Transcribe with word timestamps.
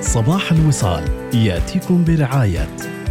صباح 0.00 0.52
الوصال 0.52 1.04
ياتيكم 1.34 2.04
برعاية 2.04 2.68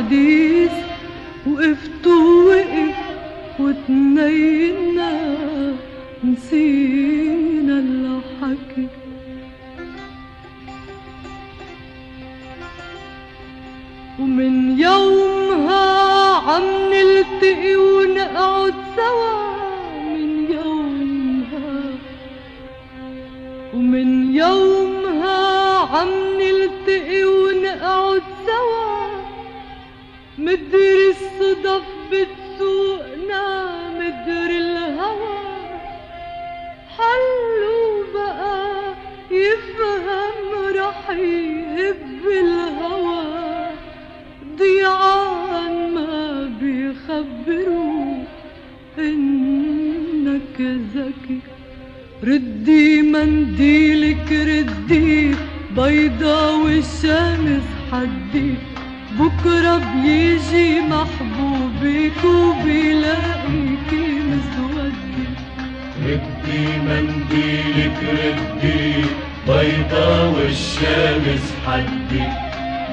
حديث 0.00 0.72
وقفت 1.46 2.06
ووقف 2.06 2.96
وتنينا 3.58 5.12
نسينا 6.24 7.76
الحكي 7.78 8.86
ومن 14.20 14.78
يومها 14.78 15.84
عم 16.34 16.62
نلتقي 16.92 17.76
ونقعد 17.76 18.74
سوا 18.96 19.40
من 20.14 20.30
يومها. 20.50 21.70
ومن 23.74 24.34
يومها 24.34 25.38
عم 25.78 26.08
نلتقي 26.40 27.24
ونقعد 27.24 28.22
سوا 28.46 28.59
مدري 30.40 31.10
الصدف 31.10 31.82
بتسوقنا 32.10 33.44
مدري 33.90 34.58
الهوى. 34.58 35.40
حلو 36.96 37.80
بقى 38.14 38.94
يفهم 39.30 40.48
رح 40.76 41.10
يهب 41.10 42.24
الهوى. 42.26 43.66
ضيعان 44.58 45.94
ما 45.94 46.50
بيخبروا 46.60 48.24
إنك 48.98 50.60
ذكي. 50.94 51.40
ردي 52.24 53.02
منديلك 53.02 54.32
ردي 54.32 55.34
بيضا 55.76 56.54
والشمس 56.54 57.62
حدي 57.92 58.54
بكرة 59.20 59.76
بيجي 60.02 60.80
محبوبك 60.80 62.24
وبيلاقيكي 62.24 64.06
مسودي 64.28 65.26
ردي 66.06 66.66
منديلك 66.86 67.98
ردي 68.02 69.04
بيضا 69.46 70.24
والشمس 70.28 71.44
حدي. 71.66 72.24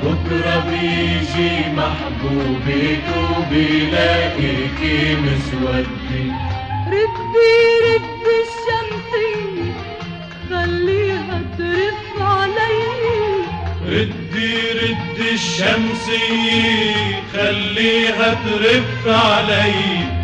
بكرة 0.03 0.63
بيجي 0.69 1.51
محبوبك 1.77 3.05
وبيلاقيكي 3.17 5.15
مسودي 5.15 6.23
ردي 6.87 7.55
ردي 7.85 8.35
الشمسية 8.43 9.73
خليها 10.49 11.41
ترف 11.57 12.06
ردي 13.87 14.55
ردي 14.71 15.33
الشمسية 15.33 17.23
خليها 17.33 18.33
ترف 18.33 19.07
علي. 19.07 20.17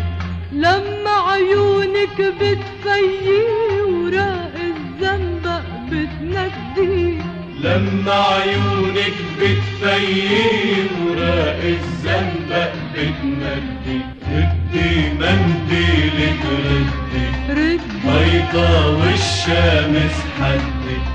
لما 0.52 1.10
عيونك 1.10 2.20
بتفيي 2.20 3.42
وراق 3.86 4.54
الزنبق 4.56 5.62
بتندي 5.90 7.18
لما 7.60 8.12
عيونك 8.12 9.16
بتفيي 9.38 10.86
وراق 11.06 11.60
الزنبق 11.64 12.72
بتندي 12.94 14.00
ردي 14.32 14.92
منديلك 15.20 16.42
ردي. 16.44 17.26
ردي. 17.50 17.78
بيضا 18.04 18.86
والشمس 18.86 20.16
حدي. 20.40 21.13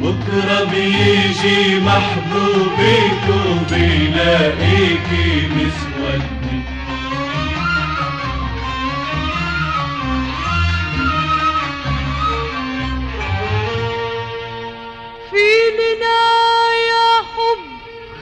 بكرة 0.00 0.64
بيجي 0.64 1.80
محبوبك 1.80 3.24
وبيلاقيكي 3.46 5.28
مسودي 5.48 6.58
في 15.30 15.46
لنا 15.78 16.20
يا 16.90 17.10
حب 17.34 17.64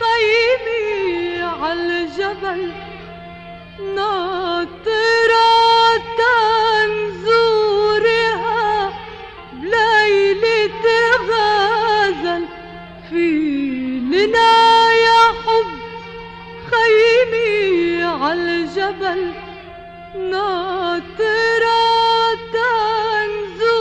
خيمي 0.01 1.43
عالجبل 1.43 2.73
ناطرة 3.97 5.16
لنا 14.27 14.93
يا 14.93 15.23
حب 15.45 15.71
خيمي 16.71 18.03
عالجبل 18.05 19.33
ناطرة 20.31 21.83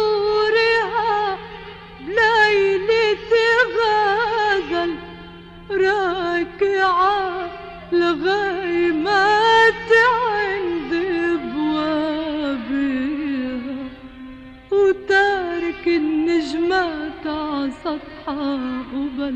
تنزورها 0.05 1.37
بليلة 2.01 3.25
غزل 3.77 4.91
راكعة 5.71 7.49
لغيمات 7.91 9.89
عند 9.91 10.91
بوابها 11.55 12.95
وتارك 14.71 15.83
النجمات 15.87 17.23
ع 17.27 17.67
سطحها 17.83 18.83
قبل 18.93 19.35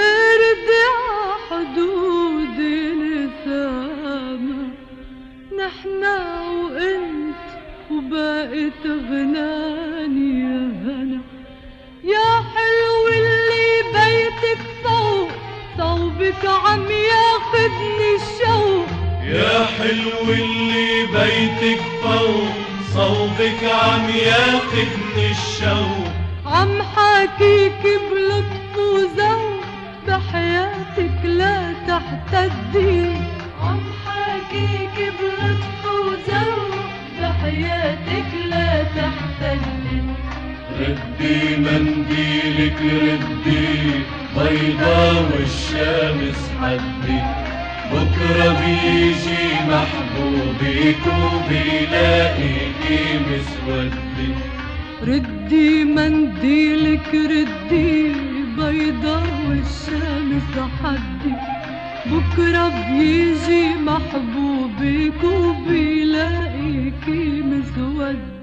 تغناني 8.83 10.39
يا 10.43 10.61
هنا 10.83 11.21
يا 12.03 12.29
حلو 12.53 13.07
اللي 13.07 13.69
بيتك 13.93 14.61
فوق 14.83 15.29
صوبك 15.77 16.45
عم 16.45 16.85
ياخدني 16.91 18.09
الشوق. 18.15 18.87
يا 19.23 19.65
حلو 19.65 20.33
اللي 20.33 21.05
بيتك 21.05 21.81
فوق 22.03 22.53
صوبك 22.93 23.63
عم 23.63 24.09
ياخدني 24.09 25.31
الشوق. 25.31 26.07
عم 26.45 26.81
حاكيك 26.81 27.83
بلطف 28.11 28.77
وذوق 28.77 29.61
بحياتك 30.07 31.19
لا 31.25 31.73
تحتدي 31.87 33.05
عم 33.61 33.81
حاكيك 34.05 35.13
بلطف 35.19 35.85
وذوق 35.85 36.75
بحياتك 37.21 38.31
لا 38.45 38.50
ردي 40.79 41.39
منديلك 41.57 42.79
ردي 42.81 43.67
بيضا 44.35 45.03
والشمس 45.29 46.41
حدي 46.61 47.19
بكرة 47.91 48.49
بيجي 48.59 49.43
محبوبك 49.69 51.03
وبيلاقيكي 51.21 53.01
مسودي. 53.27 54.31
ردي 55.07 55.71
منديلك 55.83 57.09
ردي 57.13 57.93
بيضا 58.57 59.19
والشمس 59.47 60.51
حدي 60.83 61.35
بكرة 62.05 62.67
بيجي 62.89 63.63
محبوبك 63.85 65.21
وبيلاقيكي 65.23 67.21
مسودي. 67.41 68.40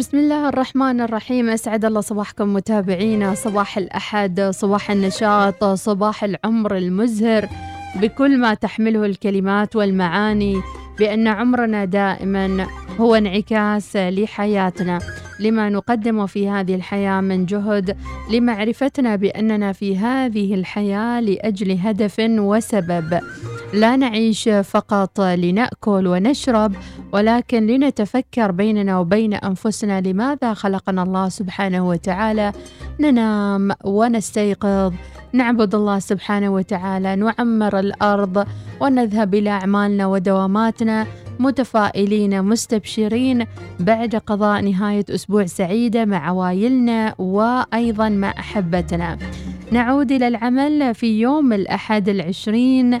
بسم 0.00 0.18
الله 0.18 0.48
الرحمن 0.48 1.00
الرحيم. 1.00 1.50
أسعد 1.50 1.84
الله 1.84 2.00
صباحكم 2.00 2.54
متابعينا. 2.54 3.34
صباح 3.34 3.78
الأحد 3.78 4.40
صباح 4.40 4.90
النشاط 4.90 5.64
صباح 5.64 6.24
العمر 6.24 6.76
المزهر. 6.76 7.48
بكل 7.96 8.38
ما 8.38 8.54
تحمله 8.54 9.06
الكلمات 9.06 9.76
والمعاني 9.76 10.60
بأن 10.98 11.28
عمرنا 11.28 11.84
دائما 11.84 12.66
هو 13.00 13.14
انعكاس 13.14 13.96
لحياتنا. 13.96 14.98
لما 15.40 15.68
نقدم 15.68 16.26
في 16.26 16.48
هذه 16.48 16.74
الحياة 16.74 17.20
من 17.20 17.46
جهد 17.46 17.96
لمعرفتنا 18.32 19.16
بأننا 19.16 19.72
في 19.72 19.98
هذه 19.98 20.54
الحياة 20.54 21.20
لأجل 21.20 21.78
هدف 21.78 22.16
وسبب. 22.20 23.20
لا 23.74 23.96
نعيش 23.96 24.48
فقط 24.48 25.20
لنأكل 25.20 26.06
ونشرب 26.06 26.72
ولكن 27.12 27.66
لنتفكر 27.66 28.50
بيننا 28.50 28.98
وبين 28.98 29.34
أنفسنا 29.34 30.00
لماذا 30.00 30.54
خلقنا 30.54 31.02
الله 31.02 31.28
سبحانه 31.28 31.88
وتعالى. 31.88 32.52
ننام 33.00 33.72
ونستيقظ 33.84 34.92
نعبد 35.32 35.74
الله 35.74 35.98
سبحانه 35.98 36.50
وتعالى 36.50 37.16
نعمر 37.16 37.78
الأرض 37.78 38.46
ونذهب 38.80 39.34
إلى 39.34 39.50
أعمالنا 39.50 40.06
ودواماتنا 40.06 41.06
متفائلين 41.38 42.42
مستبشرين. 42.42 43.46
بعد 43.80 44.16
قضاء 44.16 44.60
نهاية 44.62 45.04
أسبوع 45.10 45.46
سعيدة 45.46 46.04
مع 46.04 46.28
عوائلنا 46.28 47.14
وأيضا 47.18 48.08
مع 48.08 48.34
أحبتنا. 48.38 49.18
نعود 49.72 50.12
إلى 50.12 50.28
العمل 50.28 50.94
في 50.94 51.20
يوم 51.20 51.52
الأحد 51.52 52.08
العشرين. 52.08 53.00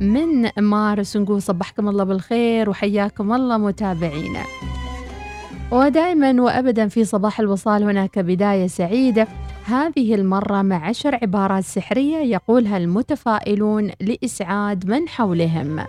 من 0.00 0.50
مارس 0.58 1.16
نقول 1.16 1.42
صبحكم 1.42 1.88
الله 1.88 2.04
بالخير 2.04 2.70
وحياكم 2.70 3.32
الله 3.32 3.58
متابعينا 3.58 4.42
ودائما 5.70 6.42
وابدا 6.42 6.88
في 6.88 7.04
صباح 7.04 7.40
الوصال 7.40 7.82
هناك 7.82 8.18
بداية 8.18 8.66
سعيدة. 8.66 9.26
هذه 9.64 10.14
المرة 10.14 10.62
مع 10.62 10.88
عشر 10.88 11.14
عبارات 11.22 11.64
سحرية 11.64 12.16
يقولها 12.16 12.76
المتفائلون 12.76 13.90
لإسعاد 14.00 14.90
من 14.90 15.08
حولهم. 15.08 15.84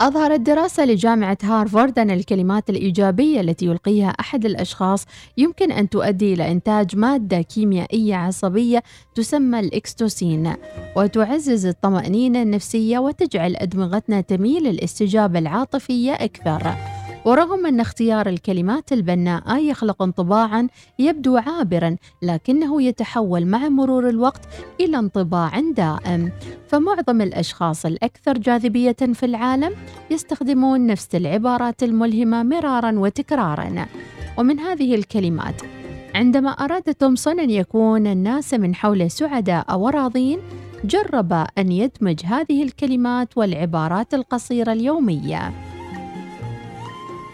أظهرت 0.00 0.40
دراسة 0.40 0.84
لجامعة 0.84 1.38
هارفارد 1.42 1.98
أن 1.98 2.10
الكلمات 2.10 2.70
الإيجابية 2.70 3.40
التي 3.40 3.66
يلقيها 3.66 4.08
أحد 4.08 4.44
الأشخاص 4.44 5.06
يمكن 5.36 5.72
أن 5.72 5.88
تؤدي 5.88 6.34
إلى 6.34 6.52
إنتاج 6.52 6.96
مادة 6.96 7.42
كيميائية 7.42 8.14
عصبية 8.14 8.82
تسمى 9.14 9.60
الإكستوسين 9.60 10.52
وتعزز 10.96 11.66
الطمأنينة 11.66 12.42
النفسية 12.42 12.98
وتجعل 12.98 13.56
أدمغتنا 13.56 14.20
تميل 14.20 14.62
للاستجابة 14.62 15.38
العاطفية 15.38 16.12
أكثر. 16.12 16.76
ورغم 17.24 17.66
أن 17.66 17.80
اختيار 17.80 18.28
الكلمات 18.28 18.92
البناءة 18.92 19.58
يخلق 19.58 20.02
انطباعا 20.02 20.68
يبدو 20.98 21.36
عابرا 21.36 21.96
لكنه 22.22 22.82
يتحول 22.82 23.46
مع 23.46 23.68
مرور 23.68 24.08
الوقت 24.08 24.40
إلى 24.80 24.98
انطباع 24.98 25.60
دائم. 25.60 26.32
فمعظم 26.68 27.20
الأشخاص 27.20 27.86
الأكثر 27.86 28.38
جاذبية 28.38 28.96
في 29.12 29.26
العالم 29.26 29.74
يستخدمون 30.10 30.86
نفس 30.86 31.14
العبارات 31.14 31.82
الملهمة 31.82 32.42
مرارا 32.42 32.98
وتكرارا. 32.98 33.86
ومن 34.38 34.60
هذه 34.60 34.94
الكلمات 34.94 35.62
عندما 36.14 36.50
أراد 36.50 36.82
تومسون 36.82 37.40
أن 37.40 37.50
يكون 37.50 38.06
الناس 38.06 38.54
من 38.54 38.74
حوله 38.74 39.08
سعداء 39.08 39.78
وراضين 39.78 40.38
جرب 40.84 41.32
أن 41.58 41.72
يدمج 41.72 42.20
هذه 42.24 42.62
الكلمات 42.62 43.38
والعبارات 43.38 44.14
القصيرة 44.14 44.72
اليومية. 44.72 45.69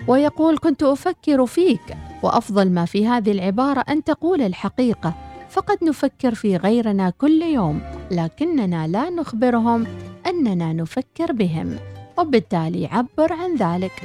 ويقول 0.09 0.59
كنت 0.59 0.83
أفكر 0.83 1.47
فيك 1.47 1.97
وأفضل 2.23 2.71
ما 2.71 2.85
في 2.85 3.07
هذه 3.07 3.33
العبارة 3.33 3.81
أن 3.81 4.05
تقول 4.05 4.43
الحقيقة 4.43 5.15
فقد 5.51 5.85
نفكر 5.85 6.35
في 6.35 6.57
غيرنا 6.57 7.11
كل 7.11 7.43
يوم 7.43 7.81
لكننا 8.11 8.87
لا 8.87 9.11
نخبرهم 9.11 9.87
أننا 10.27 10.73
نفكر 10.73 11.33
بهم 11.33 11.77
وبالتالي 12.19 12.87
عبر 12.87 13.33
عن 13.33 13.55
ذلك. 13.55 14.03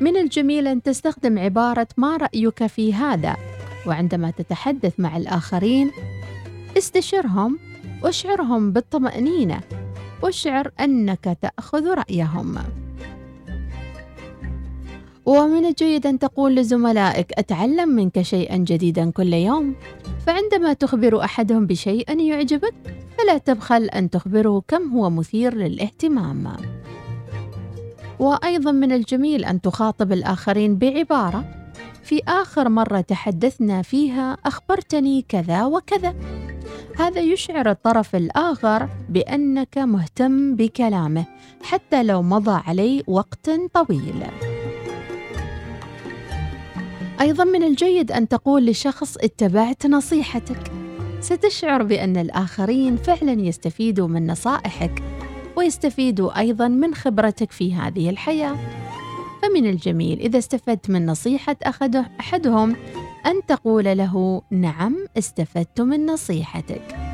من 0.00 0.16
الجميل 0.16 0.68
أن 0.68 0.82
تستخدم 0.82 1.38
عبارة 1.38 1.88
ما 1.96 2.16
رأيك 2.16 2.66
في 2.66 2.94
هذا؟ 2.94 3.36
وعندما 3.86 4.30
تتحدث 4.30 5.00
مع 5.00 5.16
الآخرين 5.16 5.90
استشرهم 6.78 7.58
واشعرهم 8.02 8.72
بالطمأنينة 8.72 9.60
واشعر 10.22 10.70
أنك 10.80 11.38
تأخذ 11.42 11.94
رأيهم. 11.94 12.58
ومن 15.30 15.66
الجيد 15.66 16.06
أن 16.06 16.18
تقول 16.18 16.56
لزملائك 16.56 17.32
أتعلم 17.38 17.88
منك 17.88 18.22
شيئا 18.22 18.56
جديدا 18.56 19.10
كل 19.10 19.32
يوم؟ 19.32 19.74
فعندما 20.26 20.72
تخبر 20.72 21.24
أحدهم 21.24 21.66
بشيء 21.66 22.20
يعجبك 22.20 22.74
فلا 23.18 23.38
تبخل 23.38 23.84
أن 23.84 24.10
تخبره 24.10 24.62
كم 24.68 24.92
هو 24.92 25.10
مثير 25.10 25.54
للاهتمام. 25.54 26.56
وأيضا 28.18 28.72
من 28.72 28.92
الجميل 28.92 29.44
أن 29.44 29.60
تخاطب 29.60 30.12
الآخرين 30.12 30.76
بعبارة 30.76 31.44
في 32.02 32.22
آخر 32.28 32.68
مرة 32.68 33.00
تحدثنا 33.00 33.82
فيها 33.82 34.36
أخبرتني 34.46 35.24
كذا 35.28 35.64
وكذا. 35.64 36.14
هذا 36.98 37.20
يشعر 37.20 37.70
الطرف 37.70 38.16
الآخر 38.16 38.88
بأنك 39.08 39.78
مهتم 39.78 40.56
بكلامه 40.56 41.24
حتى 41.62 42.02
لو 42.02 42.22
مضى 42.22 42.62
عليه 42.66 43.02
وقت 43.06 43.50
طويل. 43.74 44.24
أيضا 47.20 47.44
من 47.44 47.62
الجيد 47.62 48.12
أن 48.12 48.28
تقول 48.28 48.66
لشخص 48.66 49.16
اتبعت 49.16 49.86
نصيحتك. 49.86 50.72
ستشعر 51.20 51.82
بأن 51.82 52.16
الآخرين 52.16 52.96
فعلا 52.96 53.32
يستفيدوا 53.32 54.08
من 54.08 54.26
نصائحك 54.26 55.02
ويستفيدوا 55.56 56.38
أيضا 56.38 56.68
من 56.68 56.94
خبرتك 56.94 57.52
في 57.52 57.74
هذه 57.74 58.10
الحياة. 58.10 58.56
فمن 59.42 59.66
الجميل 59.66 60.20
إذا 60.20 60.38
استفدت 60.38 60.90
من 60.90 61.06
نصيحة 61.06 61.56
أحدهم 62.20 62.76
أن 63.26 63.46
تقول 63.48 63.84
له 63.84 64.42
نعم 64.50 65.06
استفدت 65.18 65.80
من 65.80 66.06
نصيحتك. 66.06 67.09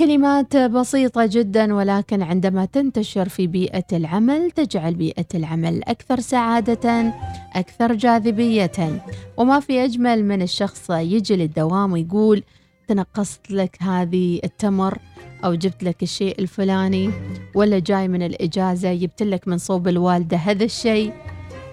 كلمات 0.00 0.56
بسيطة 0.56 1.26
جدا 1.26 1.74
ولكن 1.74 2.22
عندما 2.22 2.64
تنتشر 2.64 3.28
في 3.28 3.46
بيئة 3.46 3.84
العمل 3.92 4.50
تجعل 4.50 4.94
بيئة 4.94 5.26
العمل 5.34 5.82
أكثر 5.84 6.20
سعادة 6.20 7.14
أكثر 7.54 7.94
جاذبية. 7.94 9.04
وما 9.36 9.60
في 9.60 9.84
أجمل 9.84 10.24
من 10.24 10.42
الشخص 10.42 10.90
يجي 10.90 11.36
للدوام 11.36 11.92
ويقول 11.92 12.42
تنقصت 12.88 13.50
لك 13.50 13.82
هذه 13.82 14.40
التمر 14.44 14.98
أو 15.44 15.54
جبت 15.54 15.82
لك 15.82 16.02
الشيء 16.02 16.38
الفلاني 16.38 17.10
ولا 17.54 17.78
جاي 17.78 18.08
من 18.08 18.22
الإجازة 18.22 18.94
جبت 18.94 19.22
لك 19.22 19.48
من 19.48 19.58
صوب 19.58 19.88
الوالدة 19.88 20.36
هذا 20.36 20.64
الشيء. 20.64 21.12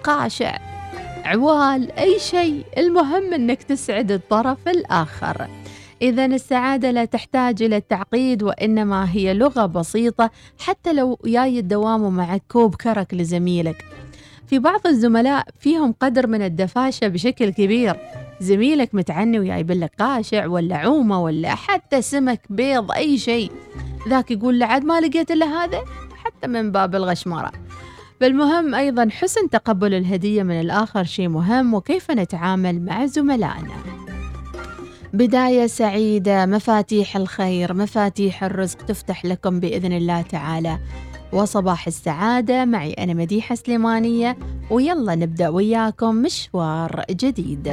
قاشع 0.04 0.58
عوال 1.24 1.92
أي 1.92 2.18
شيء 2.18 2.64
المهم 2.78 3.34
أنك 3.34 3.62
تسعد 3.62 4.12
الطرف 4.12 4.68
الآخر. 4.68 5.48
إذا 6.02 6.24
السعادة 6.24 6.90
لا 6.90 7.04
تحتاج 7.04 7.62
إلى 7.62 7.76
التعقيد 7.76 8.42
وإنما 8.42 9.12
هي 9.12 9.34
لغة 9.34 9.66
بسيطة 9.66 10.30
حتى 10.58 10.92
لو 10.92 11.18
جاي 11.24 11.58
الدوام 11.58 12.02
ومعك 12.02 12.42
كوب 12.48 12.74
كرك 12.74 13.14
لزميلك. 13.14 13.84
في 14.46 14.58
بعض 14.58 14.86
الزملاء 14.86 15.46
فيهم 15.60 15.94
قدر 16.00 16.26
من 16.26 16.42
الدفاشة 16.42 17.08
بشكل 17.08 17.50
كبير. 17.50 17.96
زميلك 18.40 18.94
متعني 18.94 19.38
وجايب 19.38 19.70
لك 19.70 19.92
قاشع 19.98 20.46
ولا 20.46 20.76
عومة 20.76 21.22
ولا 21.22 21.54
حتى 21.54 22.02
سمك 22.02 22.40
بيض 22.50 22.92
أي 22.92 23.18
شيء. 23.18 23.52
ذاك 24.08 24.30
يقول 24.30 24.58
لعد 24.58 24.84
ما 24.84 25.00
لقيت 25.00 25.30
إلا 25.30 25.46
هذا؟ 25.46 25.80
حتى 26.24 26.46
من 26.46 26.72
باب 26.72 26.94
الغشمرة. 26.94 27.52
بالمهم 28.20 28.74
أيضا 28.74 29.08
حسن 29.10 29.50
تقبل 29.50 29.94
الهدية 29.94 30.42
من 30.42 30.60
الآخر 30.60 31.04
شيء 31.04 31.28
مهم 31.28 31.74
وكيف 31.74 32.10
نتعامل 32.10 32.84
مع 32.84 33.06
زملائنا؟ 33.06 33.74
بداية 35.12 35.66
سعيدة. 35.66 36.46
مفاتيح 36.46 37.16
الخير 37.16 37.74
مفاتيح 37.74 38.44
الرزق 38.44 38.78
تفتح 38.78 39.24
لكم 39.24 39.60
بإذن 39.60 39.92
الله 39.92 40.22
تعالى. 40.22 40.78
وصباح 41.32 41.86
السعادة. 41.86 42.64
معي 42.64 42.92
أنا 42.92 43.14
مديحة 43.14 43.54
سليمانية. 43.54 44.38
ويلا 44.70 45.14
نبدأ 45.14 45.48
وياكم 45.48 46.14
مشوار 46.14 47.04
جديد. 47.10 47.72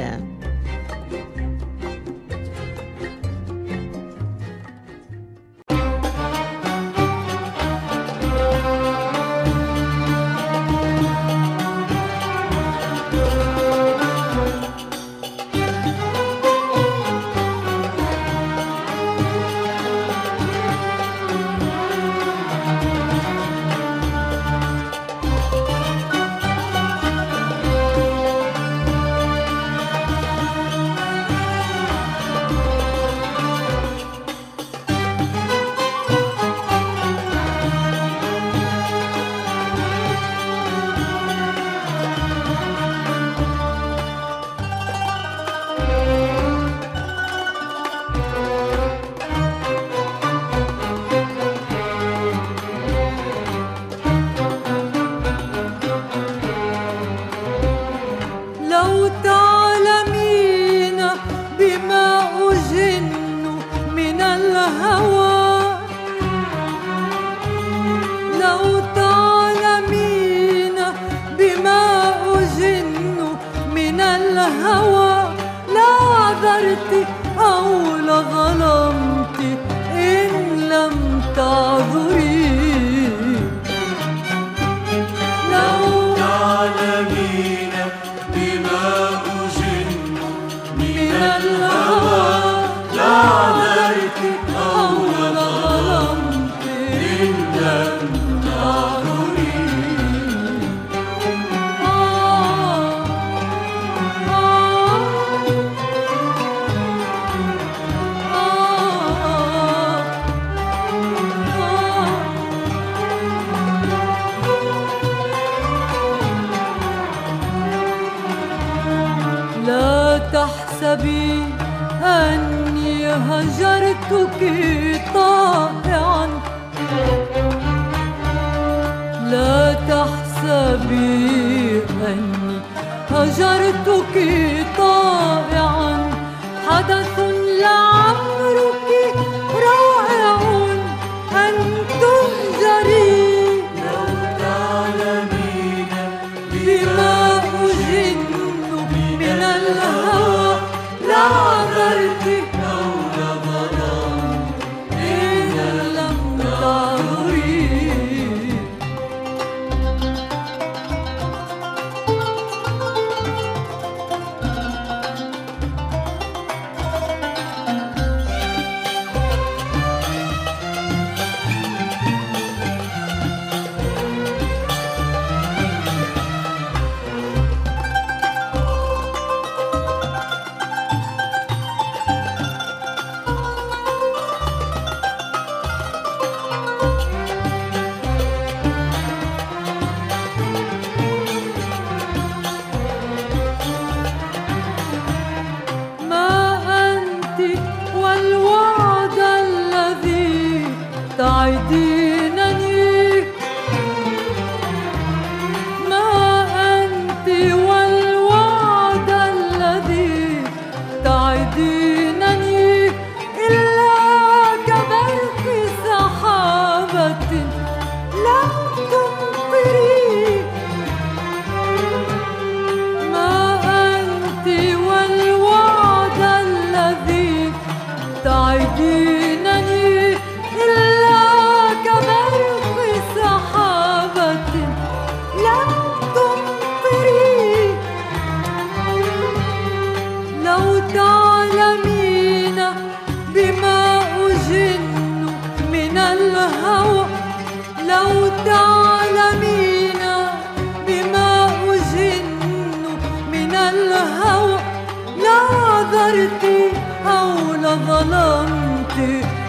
لظلمت 257.66 258.98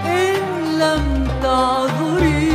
إن 0.05 0.39
لم 0.79 1.27
تعذري. 1.43 2.47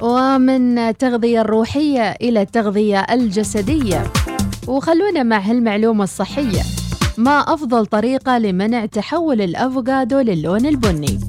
ومن 0.00 0.78
التغذية 0.78 1.40
الروحية 1.40 2.10
إلى 2.10 2.42
التغذية 2.42 3.00
الجسدية. 3.00 4.12
وخلونا 4.68 5.22
مع 5.22 5.38
هالمعلومة 5.38 6.04
الصحية. 6.04 6.62
ما 7.18 7.38
أفضل 7.38 7.86
طريقة 7.86 8.38
لمنع 8.38 8.86
تحول 8.86 9.40
الأفوكادو 9.40 10.20
للون 10.20 10.66
البني؟ 10.66 11.20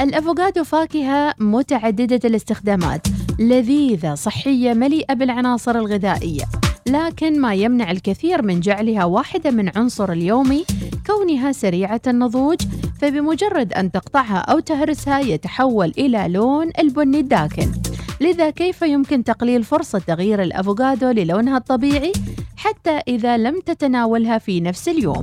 الأفوكادو 0.00 0.64
فاكهة 0.64 1.34
متعددة 1.38 2.20
الاستخدامات. 2.24 3.06
لذيذة 3.38 4.14
صحية 4.14 4.72
مليئة 4.72 5.14
بالعناصر 5.14 5.78
الغذائية. 5.78 6.44
لكن 6.86 7.40
ما 7.40 7.54
يمنع 7.54 7.90
الكثير 7.90 8.42
من 8.42 8.60
جعلها 8.60 9.04
واحدة 9.04 9.50
من 9.50 9.70
عنصر 9.76 10.12
اليومي 10.12 10.64
كونها 11.06 11.52
سريعة 11.52 12.00
النضوج 12.06 12.60
فبمجرد 13.00 13.72
أن 13.72 13.90
تقطعها 13.92 14.38
أو 14.38 14.58
تهرسها 14.58 15.20
يتحول 15.20 15.92
إلى 15.98 16.28
لون 16.28 16.70
البني 16.78 17.20
الداكن. 17.20 17.72
لذا 18.20 18.50
كيف 18.50 18.82
يمكن 18.82 19.24
تقليل 19.24 19.64
فرصة 19.64 19.98
تغيير 19.98 20.42
الأفوكادو 20.42 21.10
للونها 21.10 21.56
الطبيعي؟ 21.56 22.12
حتى 22.56 23.00
إذا 23.08 23.36
لم 23.36 23.60
تتناولها 23.60 24.38
في 24.38 24.60
نفس 24.60 24.88
اليوم. 24.88 25.22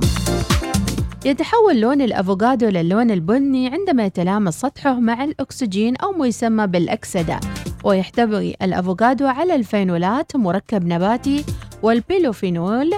يتحول 1.26 1.80
لون 1.80 2.02
الأفوكادو 2.02 2.68
للون 2.68 3.10
البني 3.10 3.68
عندما 3.68 4.04
يتلامس 4.04 4.60
سطحه 4.60 4.94
مع 5.00 5.24
الأكسجين 5.24 5.96
أو 5.96 6.12
ما 6.12 6.26
يسمى 6.26 6.66
بالأكسدة. 6.66 7.40
ويحتوي 7.84 8.54
الأفوكادو 8.62 9.26
على 9.26 9.54
الفينولات 9.54 10.36
مركب 10.36 10.86
نباتي 10.86 11.44
وال 11.82 12.00
polyphenol 12.00 12.90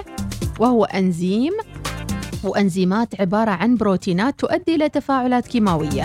وهو 0.59 0.85
أنزيم 0.85 1.53
وأنزيمات 2.43 3.21
عبارة 3.21 3.51
عن 3.51 3.75
بروتينات 3.75 4.39
تؤدي 4.39 4.75
إلى 4.75 4.89
تفاعلات 4.89 5.47
كيماوية. 5.47 6.03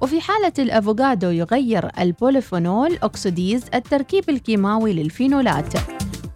وفي 0.00 0.20
حالة 0.20 0.52
الأفوكادو 0.58 1.30
يغير 1.30 1.88
ال 2.00 2.09
polyphenol 2.09 2.98
oxidase 3.02 3.64
التركيب 3.74 4.30
الكيماوي 4.30 4.92
للفينولات. 4.92 5.74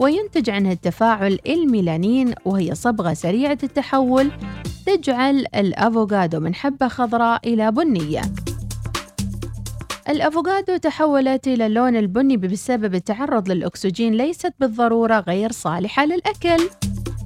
وينتج 0.03 0.51
عنها 0.51 0.73
التفاعل 0.73 1.39
الميلانين 1.47 2.35
وهي 2.45 2.75
صبغة 2.75 3.15
سريعة 3.15 3.59
التحول 3.63 4.31
تجعل 4.87 5.47
الأفوكادو 5.55 6.41
من 6.41 6.55
حبة 6.55 6.89
خضراء 6.89 7.41
إلى 7.55 7.73
بنية. 7.73 8.23
الأفوكادو 10.09 10.77
تحولت 10.77 11.49
إلى 11.49 11.67
اللون 11.67 11.97
البني 11.97 12.37
بسبب 12.37 12.95
التعرض 12.95 13.49
للأكسجين 13.49 14.15
ليست 14.15 14.55
بالضرورة 14.61 15.21
غير 15.21 15.53
صالحة 15.53 16.05
للأكل. 16.05 16.69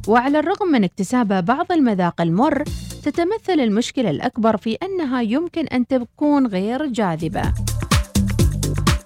وعلى 0.08 0.38
الرغم 0.38 0.72
من 0.72 0.84
اكتسابها 0.84 1.40
بعض 1.40 1.72
المذاق 1.72 2.20
المر 2.20 2.64
تتمثل 3.02 3.60
المشكلة 3.60 4.10
الأكبر 4.10 4.56
في 4.56 4.74
أنها 4.74 5.22
يمكن 5.22 5.66
أن 5.66 5.86
تكون 5.86 6.46
غير 6.46 6.86
جاذبة. 6.86 7.52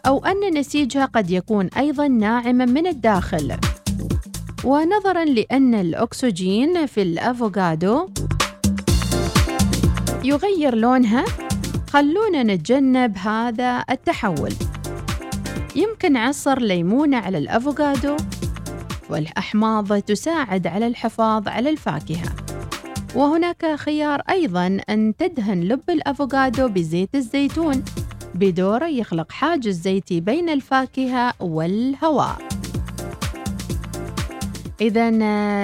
أو 0.07 0.25
أن 0.25 0.59
نسيجها 0.59 1.05
قد 1.05 1.31
يكون 1.31 1.69
أيضا 1.77 2.09
ناعما 2.09 2.65
من 2.65 2.87
الداخل. 2.87 3.57
ونظرا 4.65 5.25
لأن 5.25 5.75
الأكسجين 5.75 6.87
في 6.87 7.03
الأفوكادو 7.03 8.09
يغير 10.25 10.75
لونها 10.75 11.25
خلونا 11.91 12.43
نتجنب 12.43 13.19
هذا 13.19 13.85
التحول. 13.91 14.53
يمكن 15.77 16.17
عصر 16.17 16.59
ليمونة 16.59 17.17
على 17.17 17.39
الأفوكادو 17.39 18.17
والأحماض 19.11 20.01
تساعد 20.01 20.67
على 20.67 20.87
الحفاظ 20.87 21.49
على 21.49 21.71
الفاكهة. 21.71 22.37
وهناك 23.15 23.75
خيار 23.75 24.23
أيضا 24.31 24.79
أن 24.91 25.15
تدهن 25.19 25.61
لب 25.61 25.91
الأفوكادو 25.91 26.69
بزيت 26.69 27.15
الزيتون. 27.15 27.85
بدوره 28.35 28.87
يخلق 28.87 29.33
حاجز 29.33 29.81
زيتي 29.81 30.21
بين 30.21 30.49
الفاكهة 30.49 31.35
والهواء. 31.41 32.39
إذا 34.81 35.11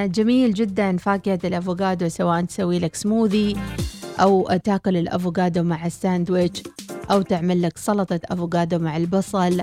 جميل 0.07 0.55
جدا 0.55 0.97
فاكهة 0.97 1.39
الأفوكادو 1.45 2.09
سواء 2.09 2.45
تسوي 2.45 2.79
لك 2.79 2.95
سموذي 2.95 3.57
أو 4.21 4.59
تأكل 4.65 4.97
الأفوكادو 4.97 5.63
مع 5.63 5.87
الساندويتش 5.87 6.63
أو 7.11 7.23
تعمل 7.23 7.63
لك 7.63 7.79
سلطة 7.79 8.21
أفوكادو 8.25 8.79
مع 8.79 8.97
البصل. 8.97 9.61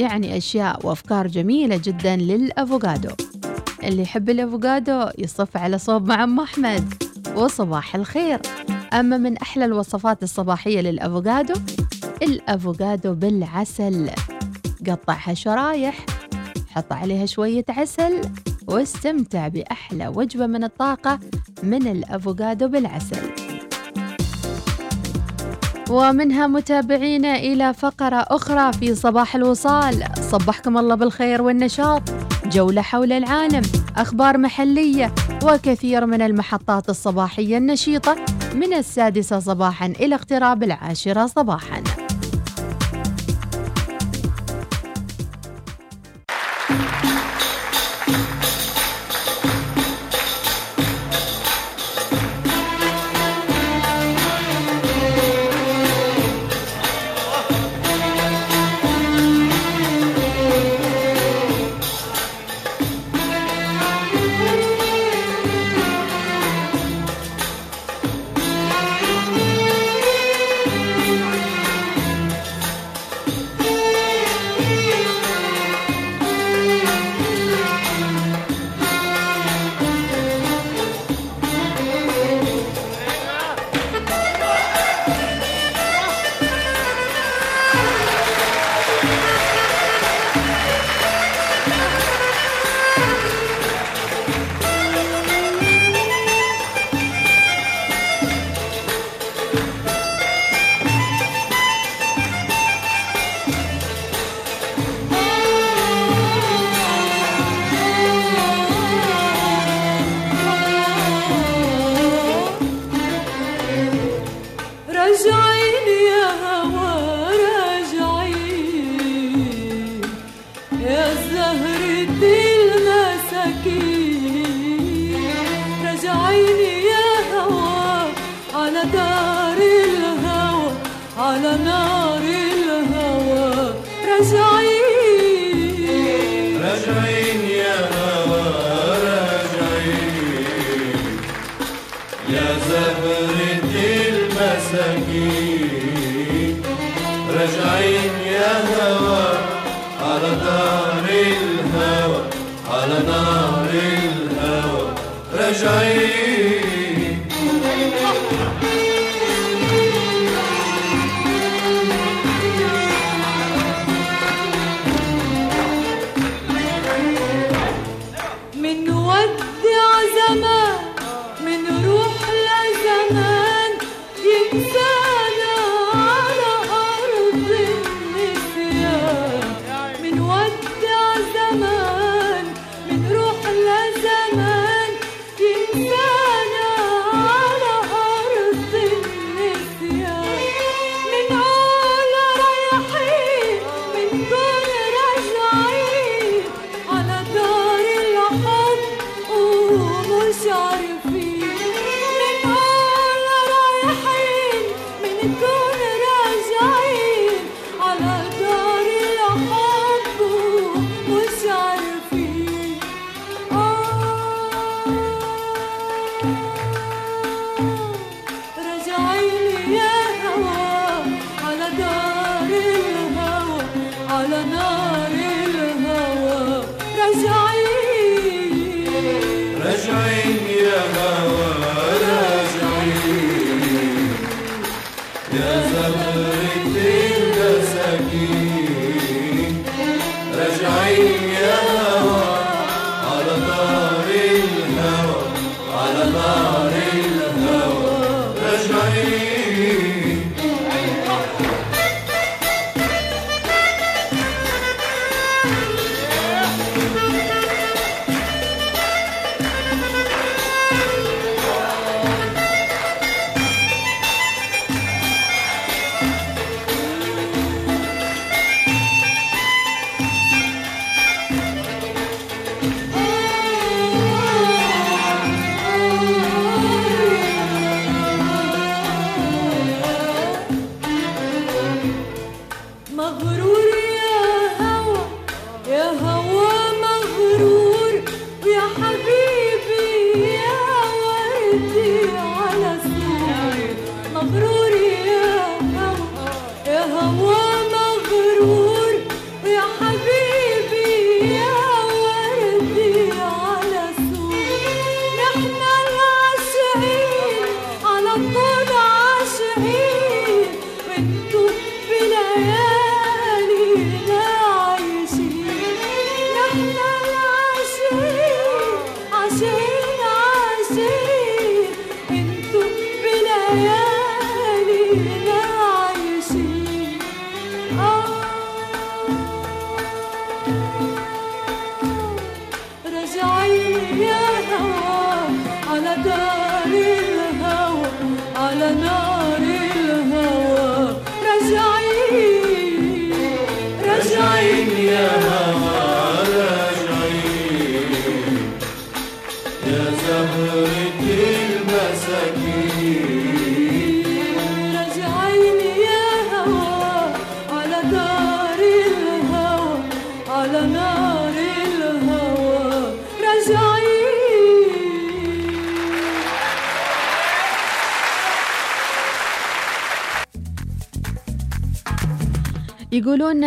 يعني 0.00 0.36
أشياء 0.36 0.86
وأفكار 0.86 1.26
جميلة 1.26 1.80
جدا 1.84 2.16
للأفوكادو. 2.16 3.10
اللي 3.84 4.02
يحب 4.02 4.30
الأفوكادو 4.30 5.08
يصف 5.18 5.56
على 5.56 5.78
صوب 5.78 6.08
مع 6.08 6.24
أم 6.24 6.40
أحمد. 6.40 6.94
وصباح 7.36 7.94
الخير. 7.94 8.40
أما 8.92 9.16
من 9.16 9.36
أحلى 9.36 9.64
الوصفات 9.64 10.22
الصباحية 10.22 10.80
للأفوكادو 10.80 11.54
الأفوكادو 12.22 13.14
بالعسل. 13.14 14.10
قطعها 14.86 15.34
شرايح 15.34 16.06
حط 16.70 16.92
عليها 16.92 17.26
شوية 17.26 17.64
عسل 17.68 18.20
واستمتع 18.68 19.48
بأحلى 19.48 20.08
وجبة 20.08 20.46
من 20.46 20.64
الطاقة 20.64 21.18
من 21.62 21.86
الأفوكادو 21.86 22.68
بالعسل. 22.68 23.22
ومنها 25.90 26.46
متابعينا 26.46 27.36
إلى 27.36 27.74
فقرة 27.74 28.16
أخرى 28.16 28.72
في 28.72 28.94
صباح 28.94 29.34
الوصال. 29.34 30.04
صبحكم 30.30 30.78
الله 30.78 30.94
بالخير 30.94 31.42
والنشاط. 31.42 32.02
جولة 32.46 32.82
حول 32.82 33.12
العالم 33.12 33.62
أخبار 33.96 34.38
محلية 34.38 35.14
وكثير 35.44 36.06
من 36.06 36.22
المحطات 36.22 36.88
الصباحية 36.88 37.58
النشيطة. 37.58 38.16
من 38.54 38.74
السادسة 38.74 39.38
صباحا 39.40 39.86
إلى 39.86 40.14
اقتراب 40.14 40.62
العاشرة 40.62 41.26
صباحا. 41.26 41.82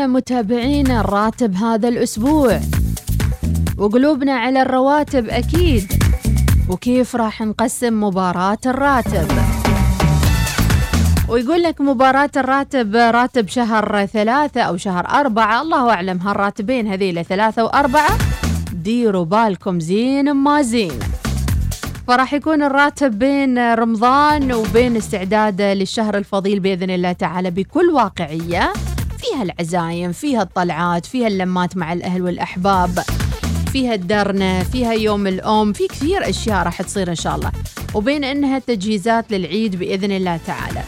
متابعينا 0.07 1.01
الراتب 1.01 1.55
هذا 1.55 1.87
الأسبوع. 1.87 2.59
وقلوبنا 3.77 4.33
على 4.33 4.61
الرواتب 4.61 5.29
أكيد. 5.29 5.91
وكيف 6.69 7.15
راح 7.15 7.41
نقسم 7.41 8.03
مباراة 8.03 8.57
الراتب. 8.65 9.27
ويقول 11.29 11.63
لك 11.63 11.81
مباراة 11.81 12.29
الراتب 12.37 12.95
راتب 12.95 13.47
شهر 13.49 14.05
ثلاثة 14.05 14.61
أو 14.61 14.77
شهر 14.77 15.05
أربعة. 15.07 15.61
الله 15.61 15.89
أعلم 15.89 16.17
هالراتبين 16.17 16.87
هذيلا 16.87 17.23
ثلاثة 17.23 17.63
وأربعة 17.63 18.17
ديروا 18.73 19.25
بالكم 19.25 19.79
زين 19.79 20.31
ما 20.31 20.61
زين. 20.61 20.99
فراح 22.07 22.33
يكون 22.33 22.63
الراتب 22.63 23.19
بين 23.19 23.73
رمضان 23.73 24.53
وبين 24.53 24.95
استعداد 24.95 25.61
للشهر 25.61 26.17
الفضيل 26.17 26.59
بإذن 26.59 26.89
الله 26.89 27.11
تعالى 27.11 27.51
بكل 27.51 27.89
واقعية. 27.89 28.73
فيها 29.25 29.43
العزايم 29.43 30.11
فيها 30.11 30.41
الطلعات 30.41 31.05
فيها 31.05 31.27
اللمات 31.27 31.77
مع 31.77 31.93
الأهل 31.93 32.21
والأحباب 32.21 32.99
فيها 33.71 33.93
الدرنة 33.93 34.63
فيها 34.63 34.93
يوم 34.93 35.27
الأم 35.27 35.73
في 35.73 35.87
كثير 35.87 36.29
أشياء 36.29 36.63
راح 36.63 36.81
تصير 36.81 37.09
إن 37.09 37.15
شاء 37.15 37.35
الله. 37.35 37.51
وبين 37.93 38.23
أنها 38.23 38.59
تجهيزات 38.59 39.31
للعيد 39.31 39.75
بإذن 39.75 40.11
الله 40.11 40.39
تعالى. 40.47 40.81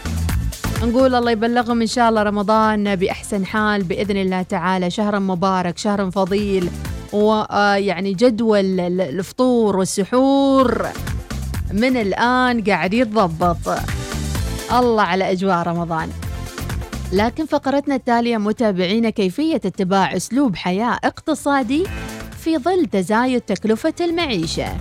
نقول 0.83 1.15
الله 1.15 1.31
يبلغهم 1.31 1.81
إن 1.81 1.87
شاء 1.87 2.09
الله 2.09 2.23
رمضان 2.23 2.95
بأحسن 2.95 3.45
حال 3.45 3.83
بإذن 3.83 4.17
الله 4.17 4.41
تعالى. 4.41 4.89
شهر 4.89 5.19
مبارك 5.19 5.77
شهر 5.77 6.11
فضيل 6.11 6.69
ويعني 7.13 8.13
جدول 8.13 8.79
ال- 8.79 9.01
الفطور 9.01 9.77
والسحور. 9.77 10.87
من 11.73 11.97
الآن 11.97 12.63
قاعد 12.63 12.93
يتضبط. 12.93 13.79
الله 14.71 15.03
على 15.03 15.31
أجواء 15.31 15.67
رمضان. 15.67 16.09
لكن 17.13 17.45
فقرتنا 17.45 17.95
التالية 17.95 18.37
متابعينا 18.37 19.09
كيفية 19.09 19.55
اتباع 19.55 20.15
أسلوب 20.15 20.55
حياة 20.55 20.99
اقتصادي 21.03 21.83
في 22.39 22.57
ظل 22.57 22.85
تزايد 22.85 23.41
تكلفة 23.41 23.93
المعيشة. 24.01 24.77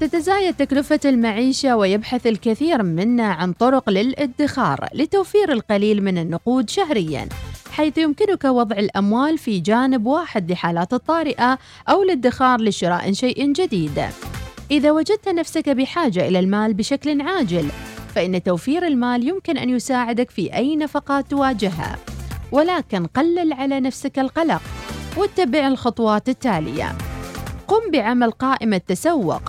تتزايد 0.00 0.54
تكلفة 0.54 1.00
المعيشة 1.04 1.76
ويبحث 1.76 2.26
الكثير 2.26 2.82
منا 2.82 3.26
عن 3.26 3.52
طرق 3.52 3.90
للادخار 3.90 4.88
لتوفير 4.94 5.52
القليل 5.52 6.02
من 6.04 6.18
النقود 6.18 6.70
شهرياً 6.70 7.28
حيث 7.74 7.98
يمكنك 7.98 8.44
وضع 8.44 8.76
الأموال 8.76 9.38
في 9.38 9.60
جانب 9.60 10.06
واحد 10.06 10.52
لحالات 10.52 10.92
الطارئة 10.92 11.58
أو 11.88 12.02
الادخار 12.02 12.60
لشراء 12.60 13.12
شيء 13.12 13.52
جديد. 13.52 14.02
إذا 14.70 14.90
وجدت 14.90 15.28
نفسك 15.28 15.68
بحاجة 15.68 16.28
إلى 16.28 16.38
المال 16.38 16.74
بشكل 16.74 17.20
عاجل 17.20 17.68
فإن 18.14 18.42
توفير 18.42 18.86
المال 18.86 19.28
يمكن 19.28 19.58
أن 19.58 19.70
يساعدك 19.70 20.30
في 20.30 20.54
أي 20.54 20.76
نفقات 20.76 21.30
تواجهها. 21.30 21.98
ولكن 22.52 23.06
قلل 23.06 23.52
على 23.52 23.80
نفسك 23.80 24.18
القلق 24.18 24.62
واتبع 25.16 25.68
الخطوات 25.68 26.28
التالية. 26.28 26.92
قم 27.68 27.90
بعمل 27.92 28.30
قائمة 28.30 28.76
تسوق 28.76 29.42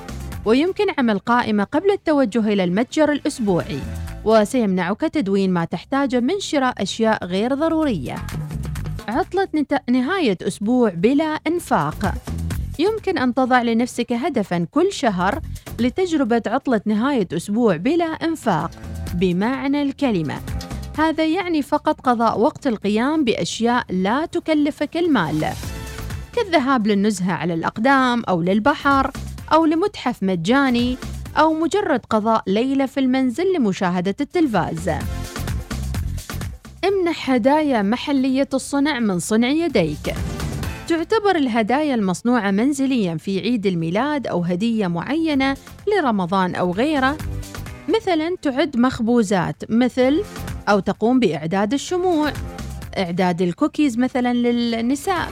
ويمكن 0.46 0.86
عمل 0.98 1.20
قائمة 1.20 1.64
قبل 1.64 1.92
التوجه 1.92 2.40
إلى 2.54 2.64
المتجر 2.64 3.12
الأسبوعي. 3.12 3.80
وسيمنعك 4.26 5.02
تدوين 5.02 5.54
ما 5.54 5.66
تحتاجه 5.66 6.20
من 6.20 6.40
شراء 6.40 6.84
أشياء 6.84 7.26
غير 7.26 7.54
ضرورية. 7.54 8.16
عطلة 9.08 9.48
نهاية 9.90 10.38
أسبوع 10.42 10.90
بلا 10.90 11.40
إنفاق. 11.48 12.14
يمكن 12.80 13.18
أن 13.18 13.34
تضع 13.34 13.62
لنفسك 13.62 14.14
هدفاً 14.14 14.68
كل 14.72 14.92
شهر 14.92 15.42
لتجربة 15.80 16.42
عطلة 16.48 16.82
نهاية 16.86 17.28
أسبوع 17.34 17.76
بلا 17.76 18.06
إنفاق 18.06 18.72
بمعنى 19.14 19.82
الكلمة. 19.82 20.42
هذا 20.98 21.26
يعني 21.26 21.62
فقط 21.62 22.02
قضاء 22.02 22.40
وقت 22.40 22.68
القيام 22.68 23.24
بأشياء 23.24 23.86
لا 23.90 24.26
تكلفك 24.26 24.98
المال 24.98 25.46
كالذهاب 26.36 26.88
للنزهة 26.88 27.34
على 27.34 27.54
الأقدام 27.54 28.24
أو 28.30 28.42
للبحر 28.42 29.12
أو 29.54 29.66
لمتحف 29.66 30.24
مجاني 30.24 30.98
أو 31.38 31.54
مجرد 31.54 32.02
قضاء 32.10 32.44
ليلة 32.48 32.86
في 32.86 33.00
المنزل 33.00 33.54
لمشاهدة 33.56 34.16
التلفاز. 34.22 34.90
امنح 36.86 37.30
هدايا 37.30 37.82
محلية 37.82 38.50
الصنع 38.54 39.00
من 39.00 39.20
صنع 39.20 39.48
يديك. 39.48 40.14
تعتبر 40.88 41.36
الهدايا 41.36 41.96
المصنوعة 41.96 42.52
منزليا 42.52 43.18
في 43.18 43.40
عيد 43.40 43.66
الميلاد 43.66 44.28
أو 44.28 44.44
هدية 44.44 44.88
معينة 44.88 45.58
لرمضان 45.88 46.56
أو 46.56 46.72
غيره. 46.72 47.18
مثلا 47.96 48.36
تعد 48.42 48.78
مخبوزات 48.78 49.56
مثل 49.70 50.24
أو 50.70 50.80
تقوم 50.80 51.20
بإعداد 51.20 51.74
الشموع 51.74 52.34
إعداد 52.98 53.42
الكوكيز 53.42 53.98
مثلا 53.98 54.34
للنساء. 54.34 55.30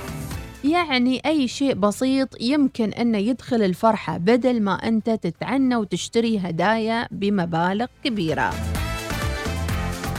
يعني 0.63 1.21
أي 1.25 1.47
شيء 1.47 1.73
بسيط 1.73 2.41
يمكن 2.41 2.89
أنه 2.89 3.17
يدخل 3.17 3.63
الفرحة 3.63 4.17
بدل 4.17 4.61
ما 4.61 4.73
أنت 4.73 5.09
تتعنى 5.09 5.75
وتشتري 5.75 6.37
هدايا 6.37 7.07
بمبالغ 7.11 7.85
كبيرة. 8.03 8.53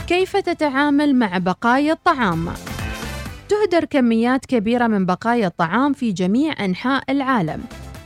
كيف 0.07 0.37
تتعامل 0.37 1.15
مع 1.15 1.37
بقايا 1.37 1.93
الطعام؟ 1.93 2.49
تهدر 3.55 3.85
كميات 3.85 4.45
كبيرة 4.45 4.87
من 4.87 5.05
بقايا 5.05 5.47
الطعام 5.47 5.93
في 5.93 6.11
جميع 6.11 6.65
أنحاء 6.65 7.03
العالم. 7.09 7.63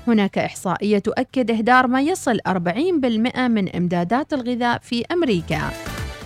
هناك 0.07 0.37
إحصائية 0.37 0.99
تؤكد 0.99 1.51
إهدار 1.51 1.87
ما 1.87 2.01
يصل 2.01 2.39
40% 2.47 3.47
من 3.47 3.75
إمدادات 3.75 4.33
الغذاء 4.33 4.79
في 4.79 5.03
أمريكا. 5.11 5.61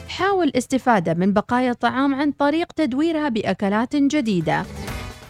حاول 0.08 0.48
الاستفادة 0.48 1.14
من 1.14 1.34
بقايا 1.34 1.72
الطعام 1.72 2.16
عن 2.16 2.32
طريق 2.32 2.72
تدويرها 2.72 3.30
بأكلات 3.30 3.96
جديدة. 3.96 4.66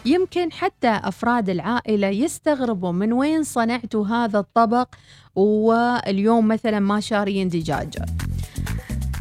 يمكن 0.06 0.52
حتى 0.52 1.00
أفراد 1.04 1.50
العائلة 1.50 2.08
يستغربوا 2.08 2.92
من 2.92 3.12
وين 3.12 3.42
صنعتوا 3.42 4.06
هذا 4.06 4.38
الطبق 4.38 4.88
واليوم 5.34 6.48
مثلا 6.48 6.80
ما 6.80 7.00
شارين 7.00 7.48
دجاج 7.48 7.98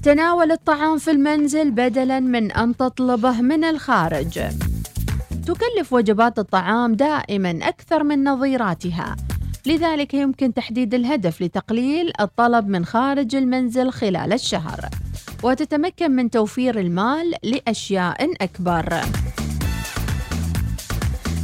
تناول 0.04 0.52
الطعام 0.52 0.98
في 0.98 1.12
المنزل 1.12 1.72
بدلا 1.72 2.20
من 2.20 2.52
أن 2.52 2.78
تطلبه 2.78 3.42
من 3.42 3.64
الخارج. 3.64 4.40
تكلف 5.46 5.94
وجبات 5.94 6.40
الطعام 6.40 6.94
دائما 6.94 7.60
أكثر 7.62 8.04
من 8.04 8.24
نظيراتها. 8.24 9.16
لذلك 9.66 10.14
يمكن 10.14 10.54
تحديد 10.54 10.94
الهدف 10.94 11.42
لتقليل 11.42 12.12
الطلب 12.22 12.68
من 12.68 12.86
خارج 12.86 13.36
المنزل 13.36 13.92
خلال 13.92 14.34
الشهر. 14.34 14.90
وتتمكن 15.44 16.12
من 16.12 16.30
توفير 16.30 16.80
المال 16.80 17.34
لأشياء 17.44 18.34
أكبر. 18.42 19.02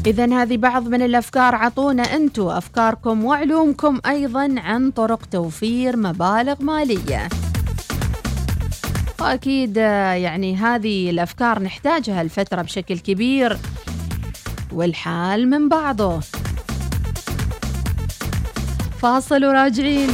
إذا 0.06 0.41
هذه 0.41 0.58
بعض 0.58 0.88
من 0.88 1.02
الأفكار. 1.02 1.56
عطونا 1.56 2.04
أنتوا 2.04 2.58
أفكاركم 2.58 3.26
وعلومكم 3.26 4.00
أيضا 4.06 4.56
عن 4.58 4.91
طرق 4.91 5.26
توفير 5.26 5.98
مبالغ 5.98 6.63
مالية. 6.63 7.30
واكيد 9.21 9.77
آه، 9.77 10.13
يعني 10.13 10.55
هذه 10.55 11.10
الأفكار 11.10 11.60
نحتاجها 11.63 12.21
الفترة 12.21 12.62
بشكل 12.62 12.99
كبير 12.99 13.58
والحال 14.73 15.49
من 15.49 15.69
بعضه. 15.69 16.19
فاصل 19.01 19.45
وراجعين. 19.45 20.10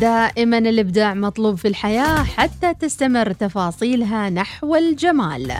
دائما 0.00 0.58
الإبداع 0.58 1.14
مطلوب 1.14 1.58
في 1.58 1.68
الحياة 1.68 2.22
حتى 2.22 2.74
تستمر 2.74 3.32
تفاصيلها 3.32 4.30
نحو 4.30 4.76
الجمال. 4.76 5.52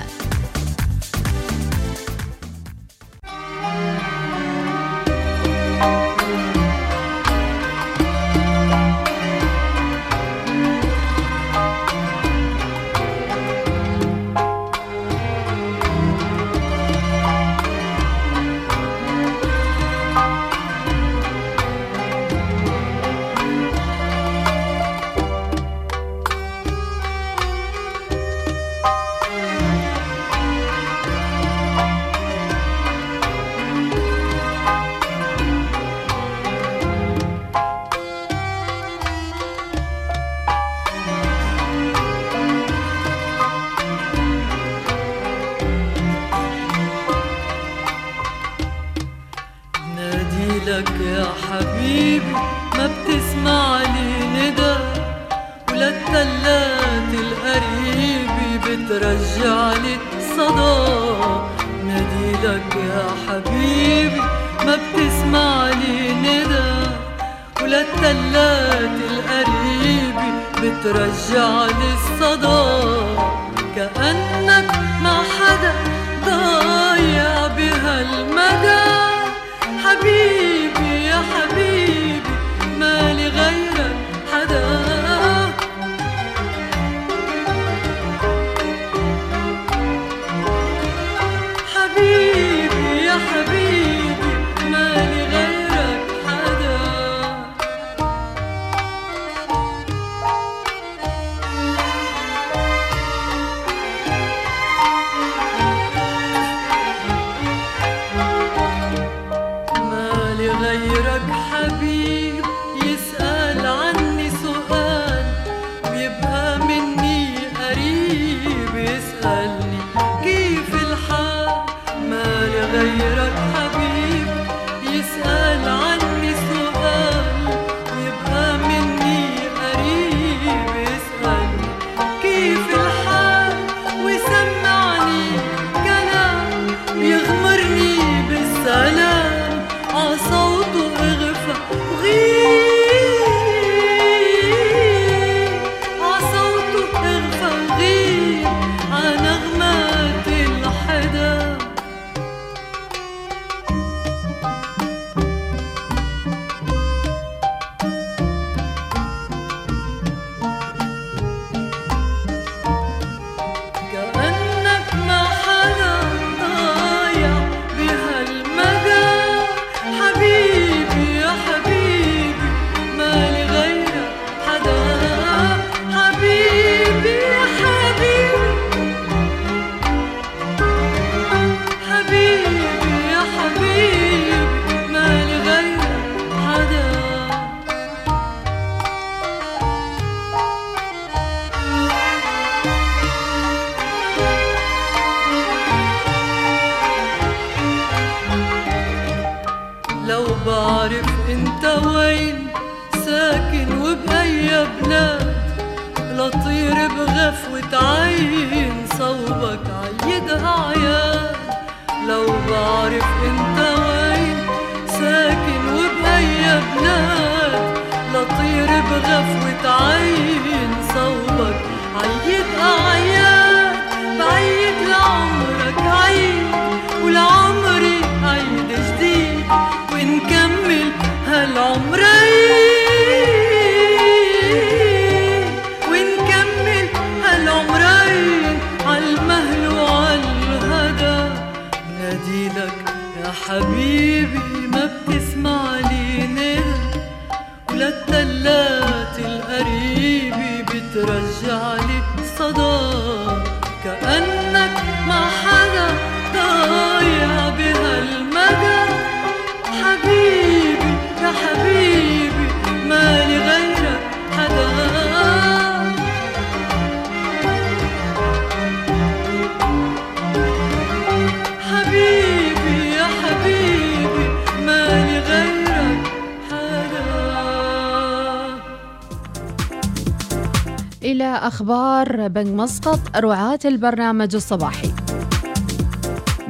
إلى 281.14 281.35
أخبار 281.35 282.29
بنك 282.29 282.46
مسقط 282.46 283.00
رعاة 283.16 283.59
البرنامج 283.64 284.35
الصباحي. 284.35 284.92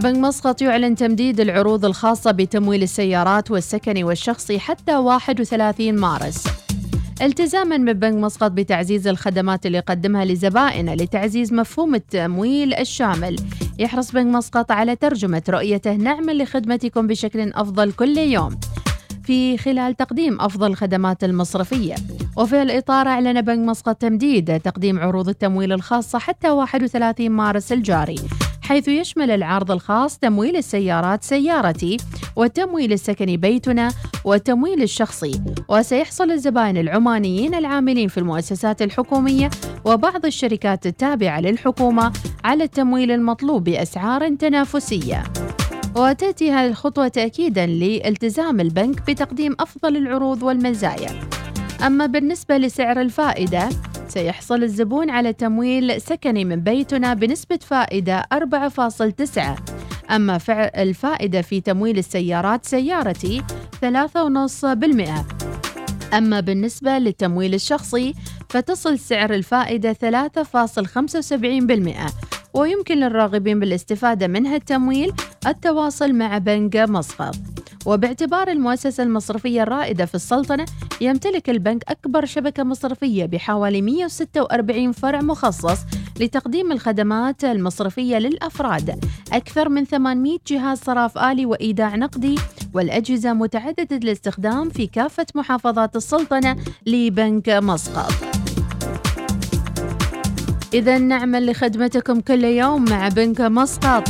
بنك 0.02 0.16
مسقط 0.16 0.62
يعلن 0.62 0.94
تمديد 0.94 1.40
العروض 1.40 1.84
الخاصة 1.84 2.30
بتمويل 2.30 2.82
السيارات 2.82 3.50
والسكني 3.50 4.04
والشخصي 4.04 4.58
حتى 4.58 4.96
31 4.96 5.96
مارس. 5.96 6.44
التزاما 7.22 7.76
من 7.76 7.92
بنك 7.92 8.14
مسقط 8.14 8.50
بتعزيز 8.50 9.08
الخدمات 9.08 9.66
اللي 9.66 9.78
يقدمها 9.78 10.24
لزبائنه 10.24 10.94
لتعزيز 10.94 11.52
مفهوم 11.52 11.94
التمويل 11.94 12.74
الشامل. 12.74 13.36
يحرص 13.78 14.12
بنك 14.12 14.34
مسقط 14.34 14.70
على 14.70 14.96
ترجمة 14.96 15.42
رؤيته 15.48 15.92
نعمل 15.92 16.42
لخدمتكم 16.42 17.06
بشكل 17.06 17.52
أفضل 17.52 17.92
كل 17.92 18.18
يوم. 18.18 18.56
في 19.24 19.58
خلال 19.58 19.96
تقديم 19.96 20.40
أفضل 20.40 20.66
الخدمات 20.66 21.24
المصرفية. 21.24 21.94
وفي 22.36 22.62
الإطار 22.62 23.08
أعلن 23.08 23.40
بنك 23.40 23.58
مسقط 23.58 23.96
تمديد 23.96 24.60
تقديم 24.60 24.98
عروض 24.98 25.28
التمويل 25.28 25.72
الخاصة 25.72 26.18
حتى 26.18 26.50
31 26.50 27.30
مارس 27.30 27.72
الجاري 27.72 28.16
حيث 28.62 28.88
يشمل 28.88 29.30
العرض 29.30 29.70
الخاص 29.70 30.18
تمويل 30.18 30.56
السيارات 30.56 31.24
سيارتي 31.24 31.96
والتمويل 32.36 32.92
السكني 32.92 33.36
بيتنا 33.36 33.92
والتمويل 34.24 34.82
الشخصي. 34.82 35.40
وسيحصل 35.68 36.30
الزبائن 36.30 36.76
العمانيين 36.76 37.54
العاملين 37.54 38.08
في 38.08 38.18
المؤسسات 38.18 38.82
الحكومية 38.82 39.50
وبعض 39.84 40.26
الشركات 40.26 40.86
التابعة 40.86 41.40
للحكومة 41.40 42.12
على 42.44 42.64
التمويل 42.64 43.10
المطلوب 43.10 43.64
بأسعار 43.64 44.34
تنافسية. 44.34 45.24
وتأتي 45.96 46.52
هذه 46.52 46.66
الخطوة 46.66 47.08
تأكيدا 47.08 47.66
لالتزام 47.66 48.60
البنك 48.60 49.10
بتقديم 49.10 49.56
أفضل 49.60 49.96
العروض 49.96 50.42
والمزايا. 50.42 51.20
أما 51.86 52.06
بالنسبة 52.06 52.56
لسعر 52.56 53.00
الفائدة 53.00 53.68
سيحصل 54.08 54.62
الزبون 54.62 55.10
على 55.10 55.32
تمويل 55.32 56.00
سكني 56.00 56.44
من 56.44 56.60
بيتنا 56.60 57.14
بنسبة 57.14 57.56
فائدة 57.56 58.26
4.9 58.34 59.40
أما 60.10 60.38
الفائدة 60.76 61.42
في 61.42 61.60
تمويل 61.60 61.98
السيارات 61.98 62.64
سيارتي 62.64 63.42
3.5% 63.84 63.88
أما 66.14 66.40
بالنسبة 66.40 66.98
للتمويل 66.98 67.54
الشخصي 67.54 68.14
فتصل 68.48 68.98
سعر 68.98 69.34
الفائدة 69.34 69.92
3.75% 69.92 69.96
ويمكن 72.54 72.94
للراغبين 73.00 73.60
بالاستفادة 73.60 74.26
من 74.26 74.46
هالتمويل 74.46 75.12
التواصل 75.46 76.12
مع 76.12 76.38
بنك 76.38 76.76
مسقط 76.76 77.34
وباعتبار 77.86 78.48
المؤسسة 78.48 79.02
المصرفية 79.02 79.62
الرائدة 79.62 80.04
في 80.04 80.14
السلطنة 80.14 80.64
يمتلك 81.00 81.50
البنك 81.50 81.84
أكبر 81.88 82.24
شبكة 82.24 82.64
مصرفية 82.64 83.26
بحوالي 83.26 83.82
146 83.82 84.92
فرع 84.92 85.20
مخصص 85.20 85.78
لتقديم 86.20 86.72
الخدمات 86.72 87.44
المصرفية 87.44 88.18
للأفراد. 88.18 89.04
أكثر 89.32 89.68
من 89.68 89.84
800 89.84 90.38
جهاز 90.46 90.78
صراف 90.78 91.18
آلي 91.18 91.46
وإيداع 91.46 91.96
نقدي 91.96 92.34
والأجهزة 92.74 93.32
متعددة 93.32 93.96
الاستخدام 93.96 94.70
في 94.70 94.86
كافة 94.86 95.26
محافظات 95.34 95.96
السلطنة 95.96 96.56
لبنك 96.86 97.48
مسقط 97.48 98.33
إذا 100.74 100.98
نعمل 100.98 101.50
لخدمتكم 101.50 102.20
كل 102.20 102.44
يوم 102.44 102.84
مع 102.84 103.08
بنك 103.08 103.40
مسقط. 103.40 104.08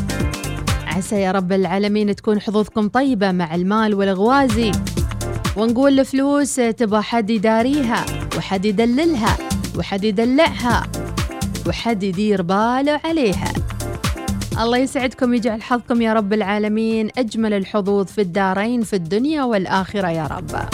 عسى 0.87 1.21
يا 1.21 1.33
رب 1.33 1.53
العالمين 1.53 2.17
تكون 2.17 2.41
حظوظكم 2.41 2.89
طيبة 2.89 3.33
مع 3.33 3.55
المال 3.55 3.95
والغوازي. 3.95 4.73
ونقول 5.57 6.01
الفلوس 6.01 6.55
تبغى 6.55 7.03
حد 7.03 7.31
يداريها 7.31 8.05
وحد 8.37 8.65
يدللها 8.65 9.37
وحد 9.79 10.05
يدلعها 10.05 10.83
وحد 11.67 12.03
يدير 12.03 12.43
باله 12.43 13.01
عليها. 13.05 13.53
الله 14.61 14.79
يسعدكم 14.79 15.35
يجعل 15.35 15.63
حظكم 15.63 16.03
يا 16.03 16.13
رب 16.13 16.33
العالمين 16.33 17.11
أجمل 17.19 17.53
الحظوظ 17.53 18.07
في 18.07 18.21
الدارين 18.21 18.83
في 18.83 18.97
الدنيا 18.97 19.43
والآخرة 19.43 20.11
يا 20.11 20.27
رب. 20.27 20.69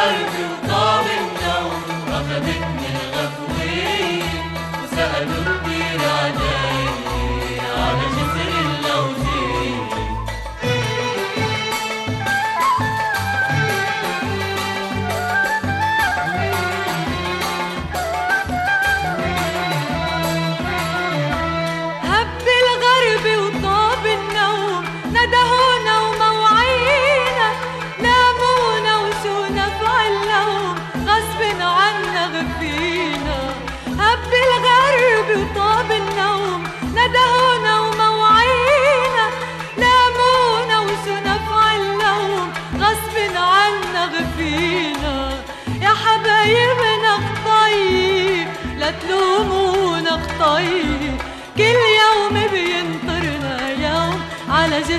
هبت 0.00 0.34
الغرب 0.34 0.34
وطاب 0.64 1.06
النوم 1.20 1.82
أخذتني 2.08 3.09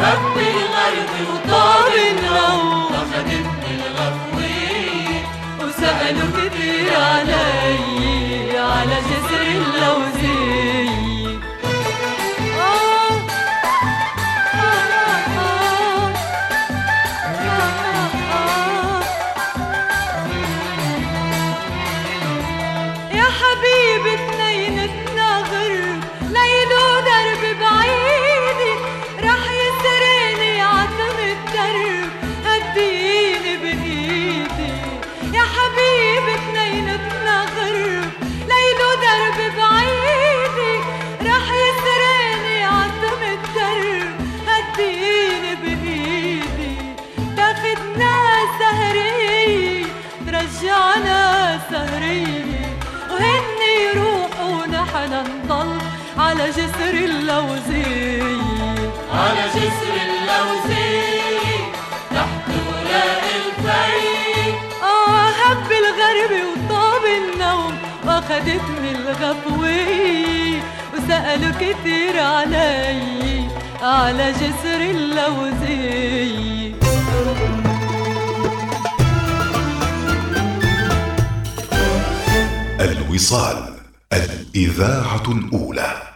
هب 0.00 0.36
الغرب 0.36 1.12
وطاب 1.30 1.94
النوم. 2.10 2.84
واخدتني 2.84 3.70
الغفوية 3.78 5.20
وسألوا 5.60 6.30
كتير 6.36 6.88
علي. 6.96 8.58
على 8.58 8.96
جسر 9.10 9.42
اللوزية 9.42 10.57
على 56.38 56.50
جسر 56.50 56.94
اللوزية 56.94 58.22
على 59.12 59.44
جسر 59.54 59.94
اللوزية 60.06 61.72
تحت 62.10 62.48
وراء 62.68 63.24
الفريق. 63.36 64.54
آه 64.82 65.28
هب 65.28 65.70
الغرب 65.72 66.32
وطاب 66.46 67.04
النوم. 67.04 67.74
واخدتني 68.06 68.90
الغفوية 68.90 70.62
وسألوا 70.94 71.52
كتير 71.60 72.20
علي. 72.20 73.48
على 73.82 74.32
جسر 74.32 74.80
اللوزية 74.80 76.74
الوصال 82.80 83.74
الإذاعة 84.12 85.22
الأولى. 85.28 86.07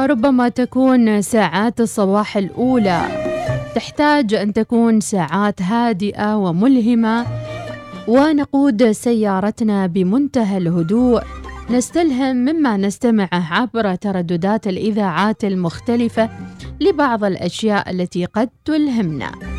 وربما 0.00 0.48
تكون 0.48 1.22
ساعات 1.22 1.80
الصباح 1.80 2.36
الأولى. 2.36 3.02
تحتاج 3.74 4.34
أن 4.34 4.52
تكون 4.52 5.00
ساعات 5.00 5.62
هادئة 5.62 6.36
وملهمة. 6.36 7.26
ونقود 8.08 8.90
سيارتنا 8.90 9.86
بمنتهى 9.86 10.58
الهدوء. 10.58 11.22
نستلهم 11.70 12.36
مما 12.36 12.76
نستمعه 12.76 13.52
عبر 13.52 13.94
ترددات 13.94 14.66
الإذاعات 14.66 15.44
المختلفة 15.44 16.28
لبعض 16.80 17.24
الأشياء 17.24 17.90
التي 17.90 18.24
قد 18.24 18.48
تلهمنا. 18.64 19.49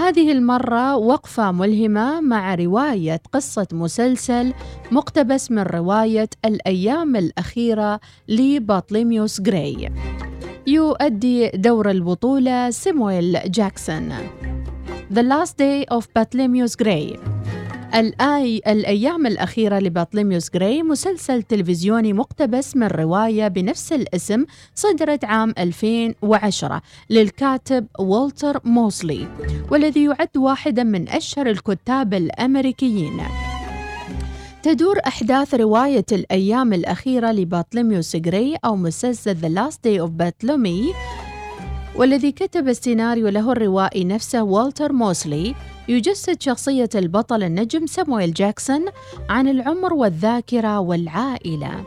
هذه 0.00 0.32
المرة 0.32 0.96
وقفة 0.96 1.52
ملهمة 1.52 2.20
مع 2.20 2.54
رواية 2.54 3.22
قصة 3.32 3.66
مسلسل 3.72 4.52
مقتبس 4.90 5.50
من 5.50 5.62
رواية 5.62 6.28
الأيام 6.44 7.16
الأخيرة 7.16 8.00
لبطليميوس 8.28 9.40
غراي 9.40 9.92
يؤدي 10.66 11.48
دور 11.48 11.90
البطولة 11.90 12.70
سيمويل 12.70 13.38
جاكسون. 13.46 14.12
The 15.10 15.22
Last 15.22 15.58
Day 15.58 15.84
of 15.96 16.04
Bartholomew 16.14 16.68
Gray. 16.82 17.39
الآي 17.94 18.62
الأيام 18.66 19.26
الأخيرة 19.26 19.78
لبطليميوس 19.78 20.50
غراي 20.54 20.82
مسلسل 20.82 21.42
تلفزيوني 21.42 22.12
مقتبس 22.12 22.76
من 22.76 22.86
رواية 22.86 23.48
بنفس 23.48 23.92
الاسم 23.92 24.44
صدرت 24.74 25.24
عام 25.24 25.54
2010 25.58 26.82
للكاتب 27.10 27.86
والتر 27.98 28.60
موسلي 28.64 29.28
والذي 29.70 30.04
يعد 30.04 30.36
واحدا 30.36 30.82
من 30.82 31.08
أشهر 31.08 31.46
الكتاب 31.46 32.14
الأمريكيين. 32.14 33.20
تدور 34.62 34.98
أحداث 35.06 35.54
رواية 35.54 36.06
الأيام 36.12 36.72
الأخيرة 36.72 37.32
لبطليميوس 37.32 38.16
غراي 38.16 38.56
أو 38.64 38.76
مسلسل 38.76 39.36
The 39.36 39.54
Last 39.58 39.76
Day 39.76 40.06
of 40.06 40.10
Bartholomew 40.10 40.94
والذي 41.96 42.32
كتب 42.32 42.68
السيناريو 42.68 43.28
له 43.28 43.52
الروائي 43.52 44.04
نفسه 44.04 44.42
والتر 44.42 44.92
موسلي 44.92 45.54
يجسد 45.88 46.42
شخصية 46.42 46.88
البطل 46.94 47.42
النجم 47.42 47.86
سامويل 47.86 48.32
جاكسون 48.32 48.84
عن 49.28 49.48
العمر 49.48 49.94
والذاكرة 49.94 50.78
والعائلة. 50.78 51.84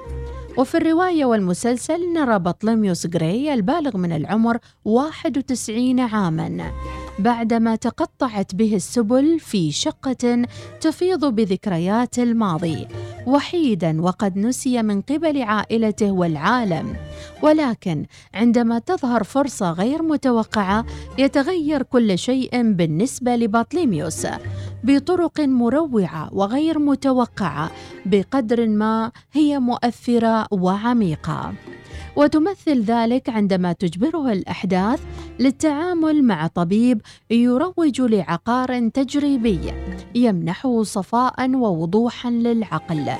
وفي 0.58 0.78
الرواية 0.78 1.26
والمسلسل 1.26 2.14
نرى 2.14 2.40
بطليميوس 2.40 3.08
غراي 3.16 3.54
البالغ 3.54 3.98
من 3.98 4.12
العمر 4.12 4.58
91 4.86 6.00
عاماً 6.00 6.72
بعدما 7.20 7.76
تقطعت 7.76 8.56
به 8.56 8.76
السبل 8.76 9.40
في 9.40 9.72
شقة 9.72 10.46
تفيض 10.82 11.26
بذكريات 11.26 12.20
الماضي. 12.20 12.88
وحيدا 13.28 14.02
وقد 14.02 14.38
نسي 14.38 14.84
من 14.84 15.02
قبل 15.02 15.42
عائلته 15.42 16.12
والعالم. 16.12 16.96
ولكن 17.42 18.06
عندما 18.34 18.80
تظهر 18.80 19.24
فرصة 19.24 19.72
غير 19.72 20.04
متوقعة 20.04 20.86
يتغير 21.18 21.84
كل 21.84 22.18
شيء 22.18 22.74
بالنسبة 22.74 23.36
لبطليميوس. 23.36 24.28
بطرق 24.84 25.40
مروعة 25.40 26.30
وغير 26.34 26.80
متوقعة 26.80 27.72
بقدر 28.06 28.68
ما 28.68 29.12
هي 29.34 29.60
مؤثرة 29.60 30.48
وعميقة. 30.52 31.54
وتمثل 32.16 32.82
ذلك 32.82 33.30
عندما 33.30 33.74
تجبره 33.74 34.32
الأحداث 34.32 35.02
للتعامل 35.40 36.24
مع 36.24 36.48
طبيب 36.48 37.02
يروج 37.32 38.02
لعقار 38.02 38.90
تجريبي 38.90 39.60
يمنحه 40.16 40.84
صفاء 40.84 41.56
ووضوحا 41.56 42.30
للعقل. 42.30 43.12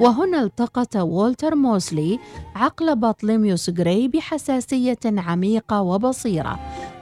وهنا 0.00 0.42
التقط 0.42 0.96
والتر 0.96 1.54
موسلي 1.54 2.18
عقل 2.54 2.96
بطليميوس 2.96 3.70
غراي 3.70 4.08
بحساسية 4.08 4.98
عميقة 5.04 5.82
وبصيرة 5.82 6.58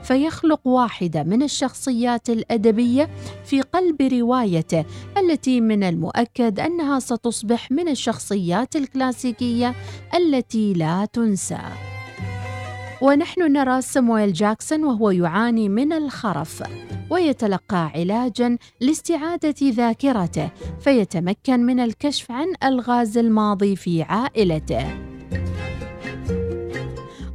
فيخلق 0.07 0.67
واحدة 0.67 1.23
من 1.23 1.43
الشخصيات 1.43 2.29
الأدبية 2.29 3.09
في 3.45 3.61
قلب 3.61 4.01
روايته 4.01 4.85
التي 5.17 5.61
من 5.61 5.83
المؤكد 5.83 6.59
أنها 6.59 6.99
ستصبح 6.99 7.71
من 7.71 7.89
الشخصيات 7.89 8.75
الكلاسيكية 8.75 9.75
التي 10.15 10.73
لا 10.73 11.05
تنسى. 11.13 11.59
ونحن 13.01 13.41
نرى 13.41 13.81
سامويل 13.81 14.33
جاكسون 14.33 14.83
وهو 14.83 15.11
يعاني 15.11 15.69
من 15.69 15.93
الخرف 15.93 16.63
ويتلقى 17.09 17.91
علاجا 17.95 18.57
لاستعادة 18.81 19.55
ذاكرته 19.63 20.49
فيتمكن 20.79 21.59
من 21.59 21.79
الكشف 21.79 22.31
عن 22.31 22.47
ألغاز 22.63 23.17
الماضي 23.17 23.75
في 23.75 24.03
عائلته. 24.03 25.07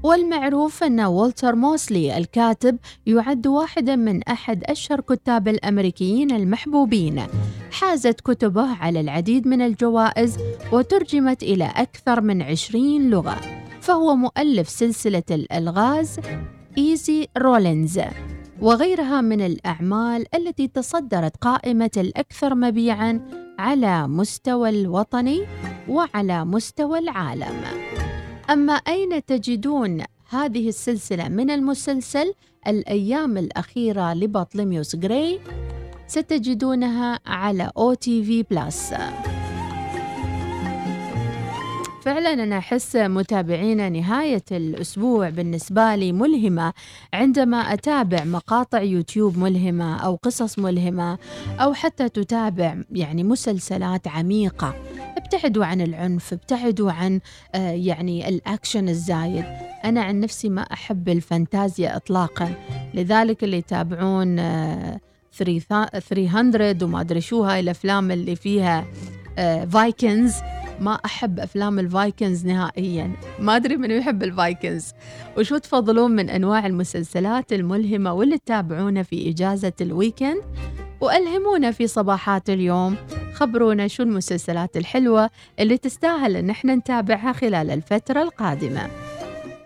والمعروف 0.02 0.84
أن 0.84 1.00
والتر 1.00 1.54
موسلي 1.54 2.16
الكاتب 2.18 2.78
يعد 3.06 3.46
واحدا 3.46 3.96
من 3.96 4.22
أحد 4.22 4.64
أشهر 4.64 5.00
كتاب 5.00 5.48
الأمريكيين 5.48 6.30
المحبوبين 6.30 7.22
حازت 7.70 8.20
كتبه 8.20 8.76
على 8.76 9.00
العديد 9.00 9.46
من 9.46 9.62
الجوائز 9.62 10.38
وترجمت 10.72 11.42
إلى 11.42 11.64
أكثر 11.76 12.20
من 12.20 12.42
عشرين 12.42 13.10
لغة 13.10 13.40
فهو 13.80 14.16
مؤلف 14.16 14.68
سلسلة 14.68 15.22
الألغاز 15.30 16.20
إيزي 16.78 17.28
رولينز 17.38 18.00
وغيرها 18.60 19.20
من 19.20 19.40
الأعمال 19.40 20.24
التي 20.34 20.68
تصدرت 20.68 21.36
قائمة 21.36 21.90
الأكثر 21.96 22.54
مبيعاً 22.54 23.42
على 23.58 24.08
مستوى 24.08 24.68
الوطني 24.68 25.46
وعلى 25.88 26.44
مستوى 26.44 26.98
العالم. 26.98 27.91
أما 28.52 28.72
أين 28.72 29.24
تجدون 29.24 30.04
هذه 30.28 30.68
السلسلة 30.68 31.28
من 31.28 31.50
المسلسل 31.50 32.34
الأيام 32.66 33.38
الأخيرة 33.38 34.14
لبطليميوس 34.14 34.96
غراي 34.96 35.40
ستجدونها 36.06 37.20
على 37.26 37.70
Apple 37.76 37.94
TV 37.94 38.42
Plus. 38.42 38.94
فعلا 42.04 42.32
أنا 42.32 42.58
أحس 42.58 42.96
متابعينا 42.96 43.88
نهاية 43.88 44.42
الأسبوع 44.52 45.28
بالنسبة 45.28 45.94
لي 45.94 46.12
ملهمة. 46.12 46.72
عندما 47.14 47.56
أتابع 47.56 48.24
مقاطع 48.24 48.82
يوتيوب 48.82 49.38
ملهمة 49.38 49.96
أو 49.96 50.14
قصص 50.14 50.58
ملهمة 50.58 51.18
أو 51.60 51.74
حتى 51.74 52.08
تتابع 52.08 52.76
يعني 52.92 53.24
مسلسلات 53.24 54.08
عميقة 54.08 54.74
ابتعدوا 55.16 55.64
عن 55.64 55.80
العنف 55.80 56.32
ابتعدوا 56.32 56.92
عن 56.92 57.20
آه، 57.54 57.70
يعني 57.70 58.28
الأكشن 58.28 58.88
الزايد. 58.88 59.44
أنا 59.84 60.02
عن 60.02 60.20
نفسي 60.20 60.48
ما 60.48 60.62
أحب 60.62 61.08
الفانتازيا 61.08 61.96
إطلاقا. 61.96 62.54
لذلك 62.94 63.44
اللي 63.44 63.56
يتابعون 63.56 64.38
آه، 64.38 65.00
300 65.32 66.84
وما 66.84 67.00
أدري 67.00 67.20
شو 67.20 67.42
هاي 67.44 67.60
الأفلام 67.60 68.10
اللي 68.10 68.36
فيها 68.36 68.84
Vikings 69.70 70.34
ما 70.80 70.92
أحب 71.04 71.40
أفلام 71.40 71.78
ال 71.78 71.87
Vikings 71.87 72.46
نهائيا. 72.46 73.12
ما 73.38 73.56
أدري 73.56 73.76
من 73.76 73.90
يحب 73.90 74.22
ال 74.22 74.31
Vikings 74.31 74.92
وشو 75.38 75.58
تفضلون 75.58 76.10
من 76.10 76.30
أنواع 76.30 76.66
المسلسلات 76.66 77.52
الملهمة 77.52 78.12
واللي 78.12 78.38
تتابعونه 78.38 79.02
في 79.02 79.30
إجازة 79.30 79.72
ال 79.80 79.88
weekend 79.88 80.42
وألهمونا 81.00 81.70
في 81.70 81.86
صباحات 81.86 82.50
اليوم. 82.50 82.96
خبرونا 83.34 83.88
شو 83.88 84.02
المسلسلات 84.02 84.76
الحلوة 84.76 85.30
اللي 85.60 85.78
تستاهل 85.78 86.36
أن 86.36 86.50
إحنا 86.50 86.74
نتابعها 86.74 87.32
خلال 87.32 87.70
الفترة 87.70 88.22
القادمة. 88.22 88.88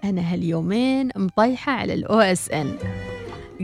أنا 0.04 0.32
هاليومين 0.32 1.08
مطيحة 1.16 1.72
على 1.72 1.94
ال 1.94 2.20
OSN 2.20 2.72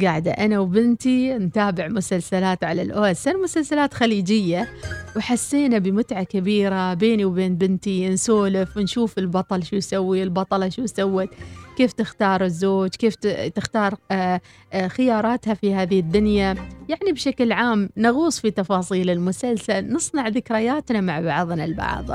قاعدة. 0.03 0.31
أنا 0.31 0.59
وبنتي 0.59 1.35
نتابع 1.35 1.89
مسلسلات 1.89 2.65
على 2.65 2.83
ال 2.83 3.05
OSN 3.05 3.43
مسلسلات 3.43 3.95
خليجية 3.95 4.69
وحسينا 5.17 5.79
بمتعة 5.79 6.23
كبيرة 6.23 6.95
بيني 6.95 7.25
وبين 7.25 7.57
بنتي 7.57 8.09
نسولف 8.09 8.77
ونشوف 8.77 9.19
البطل 9.19 9.63
شو 9.63 9.77
يسوي 9.77 10.23
البطلة 10.23 10.69
شو 10.69 10.87
سوت 10.87 11.29
كيف 11.77 11.93
تختار 11.93 12.45
الزوج 12.45 12.89
كيف 12.89 13.15
تختار 13.55 13.95
آه، 14.11 14.41
آه، 14.73 14.89
خياراتها 14.89 15.55
في 15.55 15.75
هذه 15.75 16.01
الدنيا. 16.01 16.55
يعني 16.89 17.13
بشكل 17.13 17.53
عام 17.53 17.89
نغوص 17.97 18.41
في 18.41 18.51
تفاصيل 18.51 19.11
المسلسل 19.11 19.93
نصنع 19.93 20.29
ذكرياتنا 20.29 21.01
مع 21.01 21.21
بعضنا 21.21 21.65
البعض. 21.65 22.11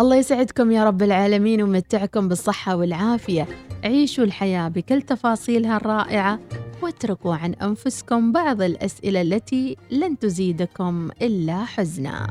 الله 0.00 0.16
يسعدكم 0.16 0.70
يا 0.70 0.84
رب 0.84 1.02
العالمين 1.02 1.62
ومتعكم 1.62 2.28
بالصحة 2.28 2.76
والعافية. 2.76 3.46
عيشوا 3.84 4.24
الحياة 4.24 4.68
بكل 4.68 5.02
تفاصيلها 5.02 5.76
الرائعة 5.76 6.40
واتركوا 6.82 7.34
عن 7.34 7.54
أنفسكم 7.54 8.32
بعض 8.32 8.62
الأسئلة 8.62 9.22
التي 9.22 9.76
لن 9.90 10.18
تزيدكم 10.18 11.10
إلا 11.22 11.64
حزنا. 11.64 12.26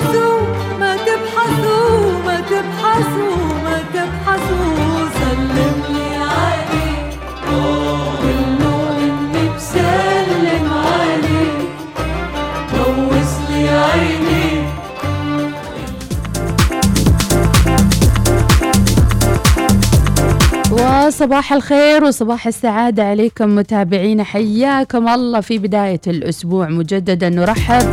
تبحثوا 0.00 0.40
ما 0.80 0.96
تبحثوا 0.96 2.12
ما 2.26 2.40
تبحثوا 2.40 3.36
ما 3.64 3.76
تبحثوا. 3.94 5.08
سلم 5.20 5.76
لي 5.90 6.08
علي 6.16 6.90
قول 7.50 8.36
له 8.60 8.76
إني 8.98 9.44
بسلم 9.56 10.66
علي 10.72 11.48
بوس 12.72 13.32
لي 13.50 13.68
عيني. 13.68 14.50
وصباح 20.72 21.52
الخير 21.52 22.04
وصباح 22.04 22.46
السعادة 22.46 23.04
عليكم 23.04 23.54
متابعينا 23.56 24.24
حياكم 24.24 25.08
الله 25.08 25.40
في 25.40 25.58
بداية 25.58 26.00
الأسبوع. 26.06 26.68
مجددا 26.68 27.28
نرحب 27.28 27.88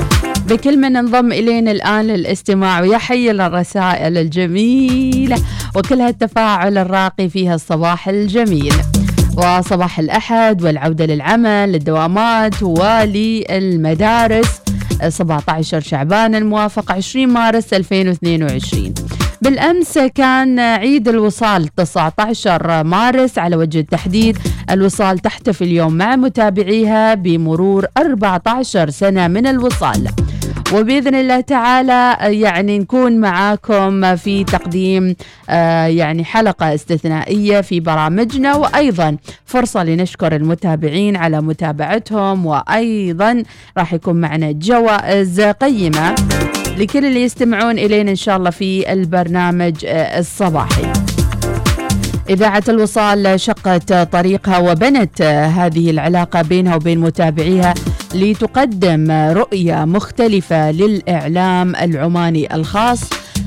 بكل 0.49 0.77
من 0.77 0.95
انضم 0.95 1.31
إلينا 1.31 1.71
الآن 1.71 2.07
للاستماع 2.07 2.81
ويا 2.81 2.97
حي 2.97 3.31
الرسائل 3.31 4.17
الجميلة 4.17 5.37
وكل 5.75 6.01
هالتفاعل 6.01 6.77
الراقي 6.77 7.29
فيها 7.29 7.55
الصباح 7.55 8.09
الجميل. 8.09 8.73
وصباح 9.37 9.99
الأحد 9.99 10.63
والعودة 10.63 11.05
للعمل 11.05 11.71
للدوامات 11.71 12.63
وللمدارس. 12.63 14.61
17 15.09 15.79
شعبان 15.79 16.35
الموافق 16.35 16.91
20 16.91 17.27
مارس 17.27 17.73
2022 17.73 18.93
بالأمس 19.41 19.97
كان 20.15 20.59
عيد 20.59 21.07
الوصال 21.07 21.67
19 21.75 22.83
مارس 22.83 23.37
على 23.37 23.55
وجه 23.55 23.79
التحديد. 23.79 24.37
الوصال 24.69 25.19
تحتفل 25.19 25.65
اليوم 25.65 25.93
مع 25.93 26.15
متابعيها 26.15 27.13
بمرور 27.13 27.85
14 27.97 28.89
سنة 28.89 29.27
من 29.27 29.47
الوصال. 29.47 30.07
وبإذن 30.73 31.15
الله 31.15 31.41
تعالى 31.41 32.17
يعني 32.21 32.79
نكون 32.79 33.17
معاكم 33.19 34.15
في 34.15 34.43
تقديم 34.43 35.15
آه، 35.49 35.85
يعني 35.85 36.23
حلقة 36.23 36.73
استثنائية 36.73 37.61
في 37.61 37.79
برامجنا 37.79 38.55
وأيضا 38.55 39.17
فرصة 39.45 39.83
لنشكر 39.83 40.35
المتابعين 40.35 41.15
على 41.15 41.41
متابعتهم 41.41 42.45
وأيضا 42.45 43.43
راح 43.77 43.93
يكون 43.93 44.15
معنا 44.15 44.51
جوائز 44.51 45.41
قيمة 45.41 46.15
لكل 46.77 47.05
اللي 47.05 47.23
يستمعون 47.23 47.79
إلينا 47.79 48.11
إن 48.11 48.15
شاء 48.15 48.37
الله 48.37 48.49
في 48.49 48.93
البرنامج 48.93 49.85
آه، 49.85 50.19
الصباحي. 50.19 50.93
إذاعة 52.29 52.63
الوصال 52.69 53.39
شقت 53.39 53.93
طريقها 53.93 54.57
وبنت 54.57 55.21
هذه 55.21 55.89
العلاقة 55.91 56.41
بينها 56.41 56.75
وبين 56.75 56.99
متابعيها 56.99 57.73
لتقدم 58.15 59.11
رؤية 59.11 59.85
مختلفة 59.85 60.71
للإعلام 60.71 61.75
العماني 61.75 62.55
الخاص 62.55 62.99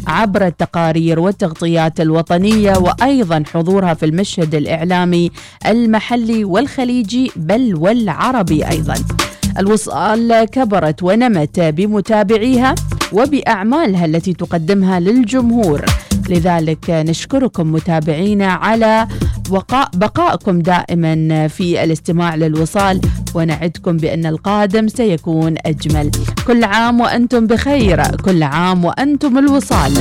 عبر 0.07 0.47
التقارير 0.47 1.21
والتغطيات 1.21 2.01
الوطنية 2.01 2.73
وأيضا 2.79 3.43
حضورها 3.55 3.95
في 3.95 4.07
المشهد 4.07 4.55
الإعلامي 4.55 5.31
المحلي 5.67 6.45
والخليجي 6.45 7.33
بل 7.37 7.75
والعربي 7.75 8.69
أيضا. 8.69 8.95
الوصال 9.59 10.45
كبرت 10.45 11.03
ونمت 11.03 11.61
بمتابعيها 11.61 12.75
وبأعمالها 13.13 14.05
التي 14.05 14.33
تقدمها 14.33 15.01
للجمهور. 15.01 15.85
لذلك 16.29 16.91
نشكركم 16.91 17.73
متابعينا 17.73 18.53
على 18.53 19.07
وقاء 19.51 19.89
بقائكم 19.95 20.59
دائما 20.59 21.49
في 21.49 21.85
الاستماع 21.85 22.35
للوصال 22.35 23.01
ونعدكم 23.35 23.97
بأن 23.97 24.27
القادم 24.27 24.89
سيكون 24.89 25.55
أجمل. 25.67 26.11
كل 26.47 26.65
عام 26.65 27.01
وأنتم 27.01 27.47
بخير 27.47 28.17
كل 28.17 28.43
عام 28.43 28.85
وأنتم 28.85 29.39
الوصال. 29.39 29.93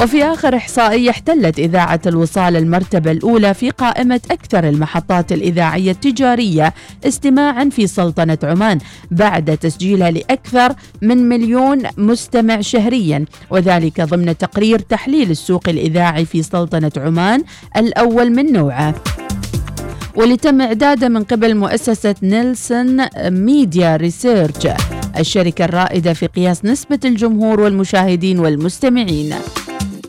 وفي 0.00 0.24
آخر 0.24 0.56
إحصائية 0.56 1.10
احتلت 1.10 1.58
إذاعة 1.58 2.00
الوصال 2.06 2.56
المرتبة 2.56 3.10
الأولى 3.10 3.54
في 3.54 3.70
قائمة 3.70 4.20
أكثر 4.30 4.68
المحطات 4.68 5.32
الإذاعية 5.32 5.90
التجارية 5.90 6.74
استماعا 7.04 7.64
في 7.64 7.86
سلطنة 7.86 8.38
عمان 8.42 8.78
بعد 9.10 9.58
تسجيلها 9.58 10.10
لأكثر 10.10 10.74
من 11.02 11.28
مليون 11.28 11.82
مستمع 11.96 12.60
شهريا 12.60 13.24
وذلك 13.50 14.00
ضمن 14.00 14.38
تقرير 14.38 14.78
تحليل 14.78 15.30
السوق 15.30 15.68
الإذاعي 15.68 16.24
في 16.24 16.42
سلطنة 16.42 16.92
عمان 16.96 17.44
الأول 17.76 18.30
من 18.30 18.52
نوعه. 18.52 18.94
واللي 20.14 20.36
تم 20.36 20.60
إعداده 20.60 21.08
من 21.08 21.24
قبل 21.24 21.56
مؤسسة 21.56 22.14
Nielsen 22.22 23.06
Media 23.30 23.96
Research 23.96 24.68
الشركة 25.18 25.64
الرائدة 25.64 26.12
في 26.12 26.26
قياس 26.26 26.64
نسبة 26.64 27.00
الجمهور 27.04 27.60
والمشاهدين 27.60 28.38
والمستمعين. 28.38 29.34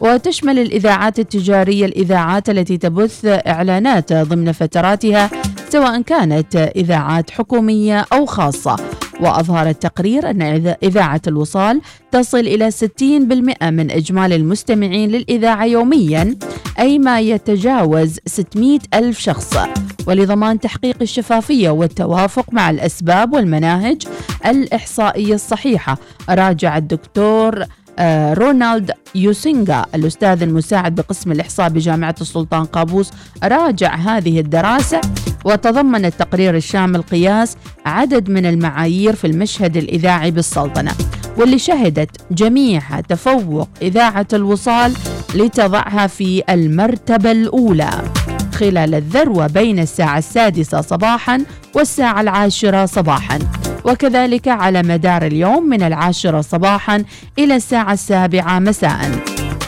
وتشمل 0.04 0.60
الإذاعات 0.60 1.20
التجارية 1.20 1.86
الإذاعات 1.86 2.50
التي 2.50 2.78
تبث 2.78 3.26
إعلانات 3.26 4.14
ضمن 4.14 4.52
فتراتها 4.52 5.30
سواء 5.70 6.02
كانت 6.02 6.56
إذاعات 6.76 7.32
حكومية 7.32 8.06
أو 8.14 8.26
خاصة. 8.26 8.76
وأظهر 9.22 9.70
التقرير 9.70 10.30
أن 10.30 10.42
إذاعة 10.84 11.22
الوصال 11.28 11.82
تصل 12.12 12.40
إلى 12.40 12.72
60% 12.72 13.70
من 13.70 13.92
إجمالي 13.92 14.36
المستمعين 14.36 15.10
للإذاعة 15.10 15.66
يوميا 15.66 16.36
أي 16.80 17.00
ما 17.00 17.20
يتجاوز 17.20 18.20
600 18.26 18.80
ألف 18.94 19.20
شخص. 19.20 19.58
ولضمان 20.08 20.60
تحقيق 20.60 20.96
الشفافية 21.02 21.70
والتوافق 21.70 22.54
مع 22.54 22.70
الأسباب 22.70 23.34
والمناهج 23.34 24.04
الإحصائية 24.46 25.34
الصحيحة 25.34 25.98
راجع 26.30 26.78
الدكتور 26.78 27.66
رونالد 28.34 28.92
يوسينغا 29.16 29.86
الأستاذ 29.96 30.44
المساعد 30.44 30.96
بقسم 30.96 31.32
الإحصاء 31.32 31.70
بجامعة 31.70 32.16
السلطان 32.22 32.66
قابوس 32.66 33.12
راجع 33.44 33.96
هذه 33.96 34.40
الدراسة 34.40 35.02
وتضمن 35.46 36.06
التقرير 36.06 36.56
الشامل 36.56 37.02
قياس 37.02 37.58
عدد 37.86 38.30
من 38.30 38.46
المعايير 38.46 39.16
في 39.16 39.28
المشهد 39.28 39.78
الإذاعي 39.78 40.32
بالسلطنة 40.32 40.92
واللي 41.38 41.60
شهدت 41.60 42.10
جميعها 42.32 43.02
تفوق 43.02 43.70
إذاعة 43.82 44.28
الوصال 44.34 44.94
لتضعها 45.36 46.08
في 46.08 46.44
المرتبة 46.50 47.32
الأولى. 47.32 47.92
خلال 48.54 48.96
الذروة 48.96 49.48
بين 49.48 49.80
الساعة 49.80 50.18
السادسة 50.18 50.82
صباحا 50.82 51.46
والساعة 51.76 52.22
العاشرة 52.22 52.86
صباحا. 52.86 53.40
وكذلك 53.86 54.48
على 54.48 54.84
مدار 54.84 55.26
اليوم 55.26 55.70
من 55.70 55.84
العاشرة 55.84 56.42
صباحا 56.42 57.04
إلى 57.40 57.56
الساعة 57.56 57.94
السابعة 57.94 58.60
مساء. 58.60 59.12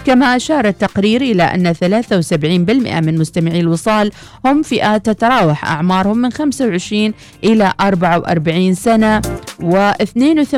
كما 0.05 0.36
أشار 0.36 0.68
التقرير 0.68 1.22
إلى 1.22 1.43
أن 1.43 1.74
73% 1.74 3.01
من 3.01 3.18
مستمعي 3.18 3.59
الوصال 3.59 4.11
هم 4.45 4.61
فئات 4.61 5.05
تتراوح 5.05 5.66
أعمارهم 5.66 6.18
من 6.18 6.32
25 6.32 7.13
إلى 7.43 7.74
44 7.82 8.74
سنة 8.74 9.22
و82% 9.61 10.55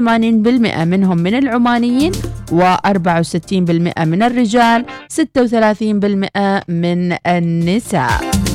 منهم 0.83 1.17
من 1.17 1.33
العمانيين 1.33 2.11
و64% 2.51 4.03
من 4.03 4.23
الرجال 4.23 4.85
36% 5.09 6.63
من 6.69 7.15
النساء. 7.27 8.46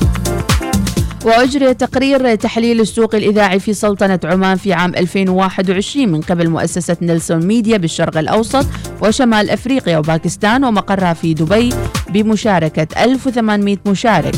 وأجري 1.25 1.75
تقرير 1.75 2.35
تحليل 2.35 2.81
السوق 2.81 3.15
الإذاعي 3.15 3.61
في 3.61 3.75
سلطنة 3.75 4.21
عمان 4.25 4.57
في 4.57 4.73
عام 4.73 4.95
2021 4.95 6.09
من 6.09 6.21
قبل 6.21 6.51
مؤسسة 6.51 6.97
نيلسون 7.03 7.47
ميديا 7.47 7.77
بالشرق 7.77 8.19
الأوسط 8.19 8.67
وشمال 9.03 9.51
أفريقيا 9.51 9.99
وباكستان 9.99 10.65
ومقرها 10.65 11.13
في 11.13 11.35
دبي 11.35 11.75
بمشاركة 12.09 13.05
1800 13.05 13.77
مشارك. 13.87 14.35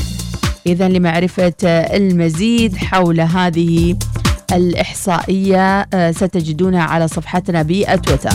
إذا 0.66 0.88
لمعرفة 0.88 1.54
المزيد 1.64 2.76
حول 2.76 3.20
هذه 3.20 3.96
الإحصائية 4.52 5.86
آه، 5.94 6.10
ستجدونها 6.10 6.82
على 6.82 7.08
صفحتنا 7.08 7.62
بتويتر 7.62 8.30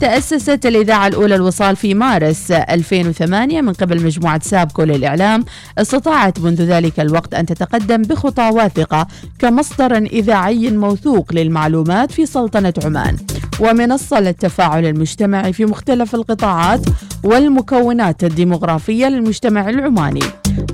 تأسست 0.00 0.66
الإذاعة 0.66 1.06
الأولى 1.06 1.34
الوصال 1.34 1.76
في 1.76 1.94
مارس 1.94 2.50
2008 2.50 3.60
من 3.60 3.72
قبل 3.72 4.04
مجموعة 4.04 4.40
سابكو 4.44 4.82
للإعلام. 4.82 5.44
استطاعت 5.78 6.40
منذ 6.40 6.62
ذلك 6.62 7.00
الوقت 7.00 7.34
أن 7.34 7.46
تتقدم 7.46 8.02
بخطى 8.02 8.50
واثقة 8.54 9.06
كمصدر 9.38 9.96
إذاعي 9.96 10.70
موثوق 10.70 11.32
للمعلومات 11.32 12.12
في 12.12 12.26
سلطنة 12.26 12.74
عمان. 12.84 13.16
ومنصة 13.60 14.20
للتفاعل 14.20 14.86
المجتمعي 14.86 15.52
في 15.52 15.64
مختلف 15.64 16.14
القطاعات 16.14 16.80
والمكونات 17.24 18.24
الديمغرافية 18.24 19.06
للمجتمع 19.06 19.68
العماني. 19.68 20.24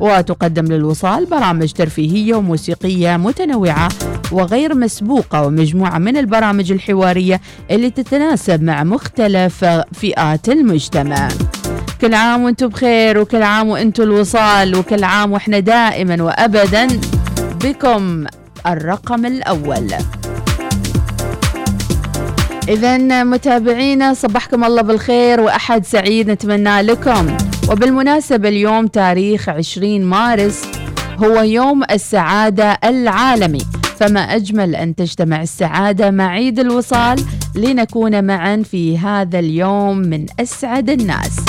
وتقدم 0.01 0.65
للوصال 0.65 1.27
برامج 1.27 1.73
ترفيهية 1.73 2.35
وموسيقية 2.35 3.17
متنوعة 3.17 3.89
وغير 4.35 4.75
مسبوقة 4.75 5.47
ومجموعة 5.47 5.99
من 5.99 6.17
البرامج 6.17 6.73
الحوارية 6.73 7.41
اللي 7.71 7.91
تتناسب 7.91 8.63
مع 8.63 8.85
مختلف 8.85 9.65
فئات 9.93 10.49
المجتمع. 10.49 11.29
كل 12.01 12.15
عام 12.15 12.45
وأنتم 12.45 12.69
بخير 12.69 13.19
وكل 13.19 13.43
عام 13.43 13.69
وأنتم 13.69 14.03
الوصال 14.03 14.77
وكل 14.77 15.05
عام 15.05 15.33
وإحنا 15.33 15.59
دائما 15.59 16.23
وابدا 16.23 16.87
بكم 17.65 18.25
الرقم 18.67 19.27
الأول. 19.27 19.89
إذا 22.69 23.25
متابعينا 23.25 24.15
صبحكم 24.15 24.65
الله 24.65 24.83
بالخير 24.83 25.41
وأحد 25.41 25.87
سعيد 25.87 26.31
نتمنى 26.31 26.83
لكم. 26.83 27.37
وبالمناسبة 27.71 28.49
اليوم 28.49 28.87
تاريخ 28.87 29.49
20 29.49 30.05
مارس 30.05 30.63
هو 31.25 31.43
يوم 31.43 31.83
السعادة 31.91 32.79
العالمي. 32.85 33.63
فما 33.99 34.21
أجمل 34.21 34.77
أن 34.77 34.95
تجتمع 34.95 35.43
السعادة 35.43 36.11
مع 36.11 36.29
عيد 36.29 36.59
الوصال 36.61 37.25
لنكون 37.55 38.25
معا 38.25 38.63
في 38.71 38.99
هذا 38.99 39.39
اليوم 39.39 39.99
من 39.99 40.27
أسعد 40.41 40.91
الناس. 40.91 41.41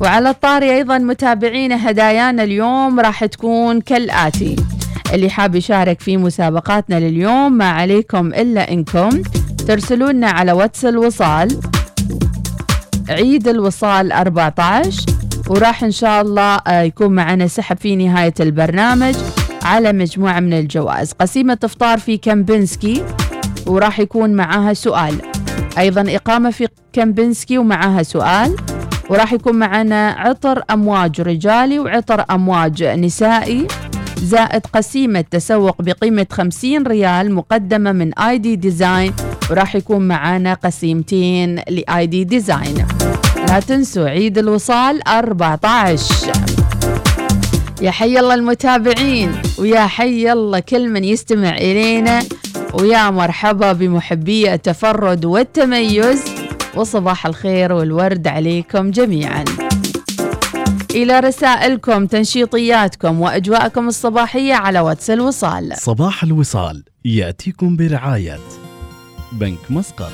وعلى 0.00 0.30
الطاري 0.30 0.72
أيضا 0.76 0.98
متابعينا 0.98 1.90
هدايانا 1.90 2.42
اليوم 2.42 3.00
راح 3.00 3.24
تكون 3.24 3.80
كالآتي. 3.80 4.56
اللي 5.14 5.30
حاب 5.30 5.54
يشارك 5.54 6.00
في 6.00 6.16
مسابقاتنا 6.16 7.00
لليوم 7.00 7.52
ما 7.52 7.70
عليكم 7.70 8.26
إلا 8.26 8.72
إنكم 8.72 9.22
ترسلونا 9.68 10.26
على 10.30 10.52
واتس 10.52 10.84
الوصال 10.84 11.60
عيد 13.08 13.48
الوصال 13.48 14.12
14 14.12 15.02
وراح 15.48 15.84
إن 15.84 15.90
شاء 15.90 16.22
الله 16.22 16.56
آه، 16.56 16.82
يكون 16.82 17.12
معنا 17.12 17.46
سحب 17.46 17.76
في 17.78 17.96
نهاية 17.96 18.34
البرنامج. 18.40 19.14
على 19.64 19.92
مجموعة 19.92 20.40
من 20.40 20.52
الجوائز. 20.52 21.12
قسيمة 21.12 21.58
إفطار 21.64 21.98
في 21.98 22.16
كامبنسكي 22.16 23.04
وراح 23.66 24.00
يكون 24.00 24.30
معاها 24.30 24.74
سؤال. 24.74 25.14
أيضا 25.78 26.04
إقامة 26.08 26.50
في 26.50 26.68
كامبنسكي 26.92 27.58
ومعها 27.58 28.02
سؤال. 28.02 28.56
وراح 29.10 29.32
يكون 29.32 29.54
معنا 29.54 30.10
عطر 30.10 30.62
أمواج 30.70 31.20
رجالي 31.20 31.78
وعطر 31.78 32.24
أمواج 32.30 32.82
نسائي. 32.82 33.66
زائد 34.22 34.66
قسيمة 34.72 35.20
تسوق 35.20 35.82
بقيمة 35.82 36.26
50 36.30 36.86
ريال 36.86 37.34
مقدمة 37.34 37.92
من 37.92 38.18
ID 38.18 38.56
Design. 38.56 39.12
وراح 39.50 39.76
يكون 39.76 40.08
معنا 40.08 40.54
قسيمتين 40.54 41.54
ل 41.68 42.06
ID 42.06 42.24
Design. 42.24 42.86
لا 43.48 43.60
تنسوا 43.60 44.08
عيد 44.08 44.38
الوصال 44.38 45.08
14 45.08 46.53
يا 47.84 47.90
حي 47.90 48.18
الله 48.18 48.34
المتابعين 48.34 49.42
ويا 49.58 49.86
حي 49.86 50.32
الله 50.32 50.60
كل 50.60 50.88
من 50.88 51.04
يستمع 51.04 51.56
إلينا 51.56 52.22
ويا 52.74 53.10
مرحبا 53.10 53.72
بمحبي 53.72 54.54
التفرد 54.54 55.24
والتميز 55.24 56.24
وصباح 56.74 57.26
الخير 57.26 57.72
والورد 57.72 58.26
عليكم 58.26 58.90
جميعا. 58.90 59.44
إلى 60.90 61.20
رسائلكم 61.20 62.06
تنشيطياتكم 62.06 63.20
وأجواءكم 63.20 63.88
الصباحية 63.88 64.54
على 64.54 64.80
واتس 64.80 65.10
الوصال. 65.10 65.72
صباح 65.76 66.22
الوصال 66.22 66.84
يأتيكم 67.04 67.76
برعاية 67.76 68.40
بنك 69.32 69.70
مسقط. 69.70 70.12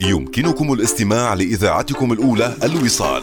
يمكنكم 0.00 0.72
الاستماع 0.72 1.34
لإذاعتكم 1.34 2.12
الأولى 2.12 2.54
الوصال. 2.62 3.22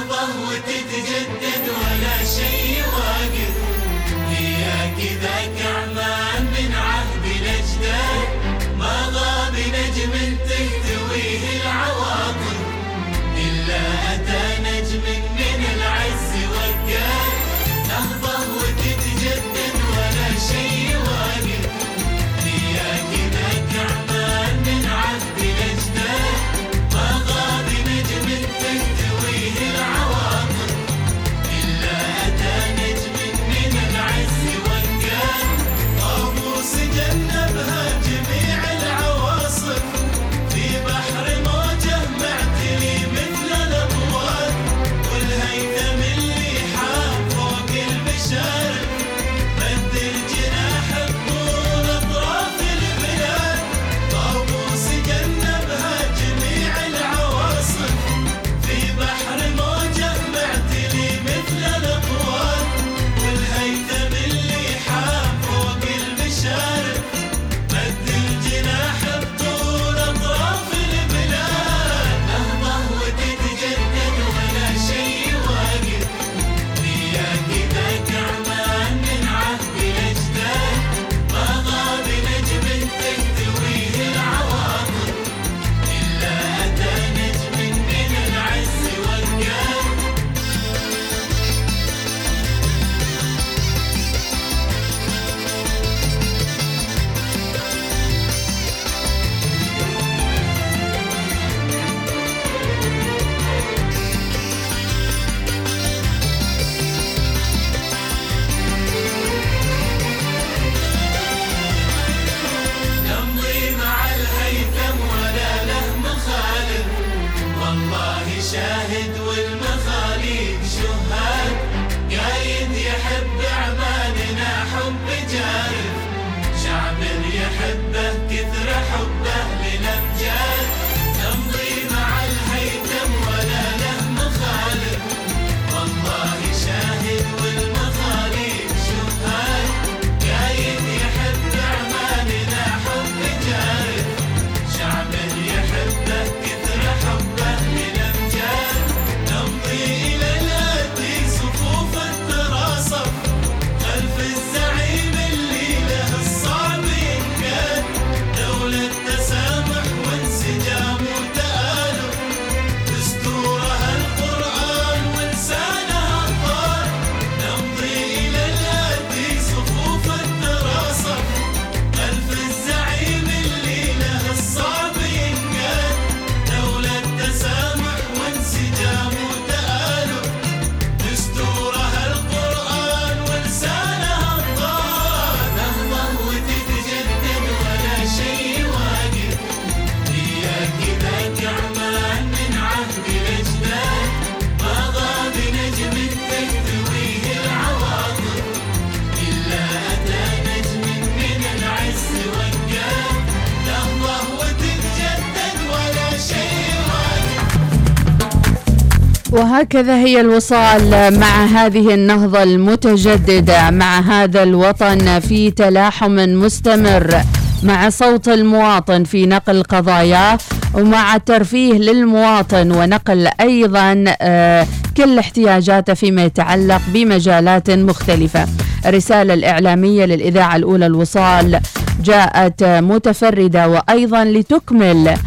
وهكذا 209.61 209.95
هي 209.95 210.21
الوصال 210.21 211.19
مع 211.19 211.45
هذه 211.45 211.93
النهضة 211.93 212.43
المتجددة 212.43 213.69
مع 213.69 213.99
هذا 213.99 214.43
الوطن 214.43 215.19
في 215.19 215.51
تلاحم 215.51 216.11
مستمر 216.15 217.21
مع 217.63 217.89
صوت 217.89 218.29
المواطن 218.29 219.03
في 219.03 219.25
نقل 219.25 219.63
قضاياه 219.63 220.37
ومع 220.73 221.15
الترفيه 221.15 221.73
للمواطن 221.73 222.71
ونقل 222.71 223.27
أيضا 223.41 224.03
آه، 224.21 224.67
كل 224.97 225.19
احتياجاته 225.19 225.93
فيما 225.93 226.23
يتعلق 226.25 226.81
بمجالات 226.87 227.69
مختلفة. 227.71 228.45
الرسالة 228.85 229.33
الإعلامية 229.33 230.05
للإذاعة 230.05 230.55
الأولى 230.55 230.85
الوصال 230.85 231.59
جاءت 232.03 232.63
متفردة 232.63 233.67
وأيضا 233.69 234.23
لتكمل 234.23 235.17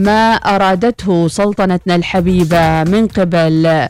ما 0.00 0.34
أرادته 0.34 1.28
سلطنتنا 1.28 1.94
الحبيبة 1.96 2.84
من 2.84 3.06
قبل 3.06 3.88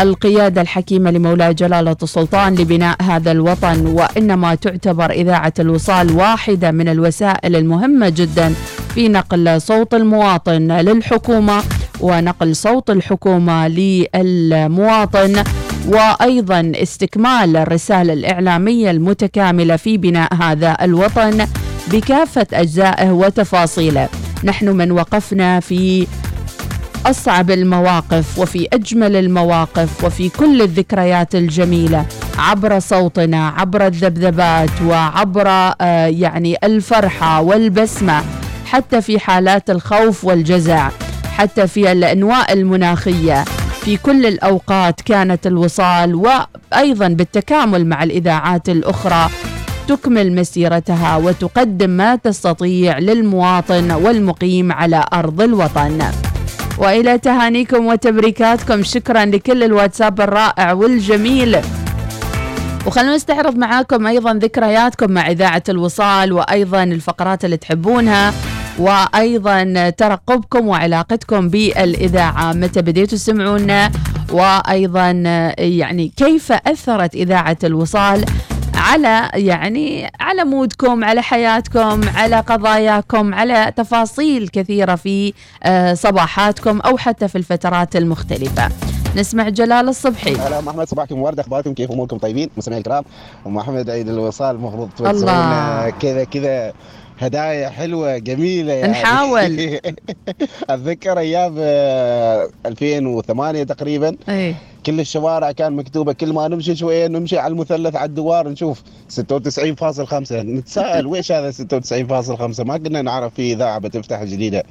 القيادة 0.00 0.60
الحكيمة 0.60 1.10
لمولاي 1.10 1.54
جلالة 1.54 1.96
السلطان 2.02 2.54
لبناء 2.54 3.02
هذا 3.02 3.32
الوطن 3.32 3.86
وإنما 3.86 4.54
تعتبر 4.54 5.10
إذاعة 5.10 5.52
الوصال 5.58 6.12
واحدة 6.16 6.70
من 6.70 6.88
الوسائل 6.88 7.56
المهمة 7.56 8.08
جدا 8.08 8.54
في 8.94 9.08
نقل 9.08 9.60
صوت 9.60 9.94
المواطن 9.94 10.72
للحكومة 10.72 11.62
ونقل 12.00 12.56
صوت 12.56 12.90
الحكومة 12.90 13.68
للمواطن 13.68 15.44
وأيضا 15.88 16.72
استكمال 16.74 17.56
الرسالة 17.56 18.12
الإعلامية 18.12 18.90
المتكاملة 18.90 19.76
في 19.76 19.96
بناء 19.96 20.34
هذا 20.34 20.76
الوطن 20.82 21.46
بكافة 21.92 22.46
أجزائه 22.52 23.10
وتفاصيله. 23.10 24.08
نحن 24.44 24.68
من 24.68 24.92
وقفنا 24.92 25.60
في 25.60 26.06
أصعب 27.06 27.50
المواقف 27.50 28.38
وفي 28.38 28.68
أجمل 28.72 29.16
المواقف 29.16 30.04
وفي 30.04 30.28
كل 30.28 30.62
الذكريات 30.62 31.34
الجميلة 31.34 32.06
عبر 32.38 32.78
صوتنا 32.78 33.48
عبر 33.48 33.86
الذبذبات 33.86 34.82
وعبر 34.86 35.48
آه، 35.80 36.06
يعني 36.06 36.56
الفرحة 36.64 37.40
والبسمة 37.40 38.22
حتى 38.66 39.00
في 39.00 39.18
حالات 39.18 39.70
الخوف 39.70 40.24
والجزع 40.24 40.88
حتى 41.36 41.66
في 41.66 41.92
الأنواء 41.92 42.52
المناخية 42.52 43.44
في 43.84 43.96
كل 43.96 44.26
الأوقات 44.26 45.00
كانت 45.00 45.46
الوصال 45.46 46.14
وأيضا 46.14 47.08
بالتكامل 47.08 47.86
مع 47.86 48.02
الإذاعات 48.02 48.68
الأخرى. 48.68 49.30
تكمل 49.88 50.34
مسيرتها 50.34 51.16
وتقدم 51.16 51.90
ما 51.90 52.16
تستطيع 52.16 52.98
للمواطن 52.98 53.90
والمقيم 53.92 54.72
على 54.72 55.04
أرض 55.12 55.40
الوطن. 55.40 56.02
وإلى 56.78 57.18
تهانيكم 57.18 57.86
وتبريكاتكم 57.86 58.82
شكرا 58.82 59.24
لكل 59.24 59.62
الواتساب 59.62 60.20
الرائع 60.20 60.72
والجميل. 60.72 61.56
وخلونا 62.86 63.16
نستعرض 63.16 63.56
معاكم 63.56 64.06
أيضا 64.06 64.34
ذكرياتكم 64.34 65.10
مع 65.10 65.30
إذاعة 65.30 65.62
الوصال 65.68 66.32
وأيضا 66.32 66.82
الفقرات 66.82 67.44
اللي 67.44 67.56
تحبونها 67.56 68.32
وأيضا 68.78 69.90
ترقبكم 69.90 70.68
وعلاقتكم 70.68 71.48
بالإذاعة. 71.48 72.52
متى 72.52 72.82
بديتوا 72.82 73.18
تسمعونا؟ 73.18 73.90
وأيضا 74.32 75.10
يعني 75.58 76.12
كيف 76.16 76.52
أثرت 76.52 77.14
إذاعة 77.14 77.58
الوصال؟ 77.64 78.24
على 78.82 79.30
يعني 79.34 80.10
على 80.20 80.44
مودكم 80.44 81.04
على 81.04 81.22
حياتكم 81.22 82.00
على 82.14 82.40
قضاياكم 82.40 83.34
على 83.34 83.72
تفاصيل 83.76 84.48
كثيرة 84.48 84.94
في 84.94 85.32
آه، 85.62 85.94
صباحاتكم 85.94 86.80
أو 86.80 86.96
حتى 86.96 87.28
في 87.28 87.38
الفترات 87.38 87.96
المختلفة. 87.96 88.68
نسمع 89.16 89.48
جلال 89.48 89.88
الصبحي. 89.88 90.34
هلا 90.34 90.58
أم 90.58 90.68
أحمد 90.68 90.88
صباحكم 90.88 91.22
ورد 91.22 91.40
أخباركم 91.40 91.74
كيف 91.74 91.90
أموركم؟ 91.90 92.18
طيبين؟ 92.18 92.50
مستمعي 92.56 92.78
الكرام 92.78 93.04
أم 93.46 93.58
أحمد 93.58 93.90
عيد 93.90 94.08
الوصال 94.08 94.56
المفروض 94.56 94.90
الله. 95.00 95.90
كذا 95.90 96.24
كذا. 96.24 96.72
هدايا 97.20 97.68
حلوة 97.68 98.18
جميلة 98.18 98.72
يعني. 98.72 98.92
نحاول. 98.92 99.80
أتذكر 100.70 101.18
أيام 101.18 101.54
آه، 101.58 102.48
2008 102.66 103.62
تقريبا. 103.62 104.16
إيه. 104.28 104.54
كل 104.86 105.00
الشوارع 105.00 105.52
كان 105.52 105.72
مكتوبة 105.72 106.12
كل 106.12 106.32
ما 106.32 106.48
نمشي 106.48 106.76
شوية 106.76 107.06
نمشي 107.06 107.38
على 107.38 107.52
المثلث 107.52 107.96
على 107.96 108.08
الدوار 108.08 108.48
نشوف 108.48 108.82
96.5 109.08 110.32
نتساءل 110.32 111.06
ويش 111.06 111.32
هذا 111.32 111.50
96.5 111.50 112.60
ما 112.60 112.78
كنا 112.78 113.02
نعرف 113.02 113.34
في 113.34 113.52
إذاعة 113.52 113.78
بتفتح 113.78 114.24
جديدة. 114.24 114.62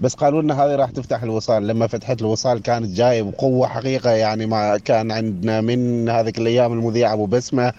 بس 0.00 0.14
قالوا 0.14 0.42
لنا 0.42 0.64
هذه 0.64 0.76
راح 0.76 0.90
تفتح 0.90 1.22
الوصال. 1.22 1.66
لما 1.66 1.86
فتحت 1.86 2.20
الوصال 2.20 2.62
كانت 2.62 2.86
جاية 2.86 3.22
بقوه 3.22 3.68
حقيقة 3.68 4.10
يعني 4.10 4.46
ما 4.46 4.78
كان 4.78 5.10
عندنا 5.12 5.60
من 5.60 6.08
هذيك 6.08 6.38
الأيام 6.38 6.72
المذيع 6.72 7.12
أبو 7.12 7.26
بسمة 7.26 7.72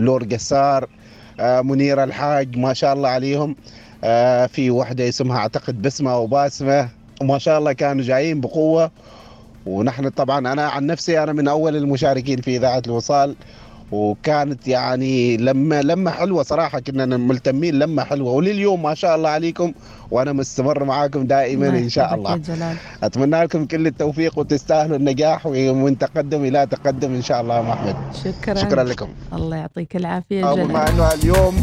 لور 0.00 0.24
قسار 0.24 0.88
آه، 1.40 1.60
منيره 1.60 2.04
الحاج 2.04 2.58
ما 2.58 2.74
شاء 2.74 2.92
الله 2.92 3.08
عليهم. 3.08 3.56
آه، 4.04 4.46
في 4.46 4.70
وحدة 4.70 5.08
اسمها 5.08 5.38
أعتقد 5.38 5.82
بسمة 5.82 6.12
أو 6.12 6.26
باسمة. 6.26 6.88
وما 7.20 7.38
شاء 7.38 7.58
الله 7.58 7.72
كانوا 7.72 8.04
جايين 8.04 8.40
بقوة. 8.40 8.90
ونحن 9.66 10.08
طبعا 10.08 10.52
أنا 10.52 10.68
عن 10.68 10.86
نفسي 10.86 11.22
أنا 11.22 11.32
من 11.32 11.48
أول 11.48 11.76
المشاركين 11.76 12.40
في 12.40 12.56
إذاعة 12.56 12.82
الوصال 12.86 13.34
وكانت 13.92 14.68
يعني 14.68 15.36
لما 15.36 15.82
لما 15.82 16.10
حلوة 16.10 16.42
صراحة 16.42 16.80
كنا 16.80 17.16
ملتمين 17.16 17.78
لما 17.78 18.04
حلوة. 18.04 18.32
ولليوم 18.32 18.82
ما 18.82 18.94
شاء 18.94 19.16
الله 19.16 19.28
عليكم 19.28 19.72
وأنا 20.10 20.32
مستمر 20.32 20.84
معاكم 20.84 21.26
دائما 21.26 21.68
إن 21.68 21.88
شاء 21.88 22.14
الله. 22.14 22.36
جلال. 22.36 22.76
أتمنى 23.02 23.42
لكم 23.42 23.66
كل 23.66 23.86
التوفيق 23.86 24.38
وتستاهلوا 24.38 24.96
النجاح 24.96 25.46
ومن 25.46 25.98
تقدم 25.98 26.44
إلى 26.44 26.66
تقدم 26.66 27.14
إن 27.14 27.22
شاء 27.22 27.40
الله 27.40 27.54
يا 27.54 27.60
أم 27.60 27.70
أحمد. 27.70 27.96
شكرا. 28.24 28.54
شكرا 28.54 28.84
لكم. 28.84 29.08
الله 29.32 29.56
يعطيك 29.56 29.96
أول 29.96 30.22
جلال. 30.30 30.72
ما 30.72 30.88
إنه 30.88 31.12
اليوم 31.14 31.54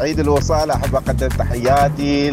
عيد 0.00 0.20
الوصال 0.20 0.70
أحب 0.70 0.94
أقدم 0.94 1.28
تحياتي 1.28 2.30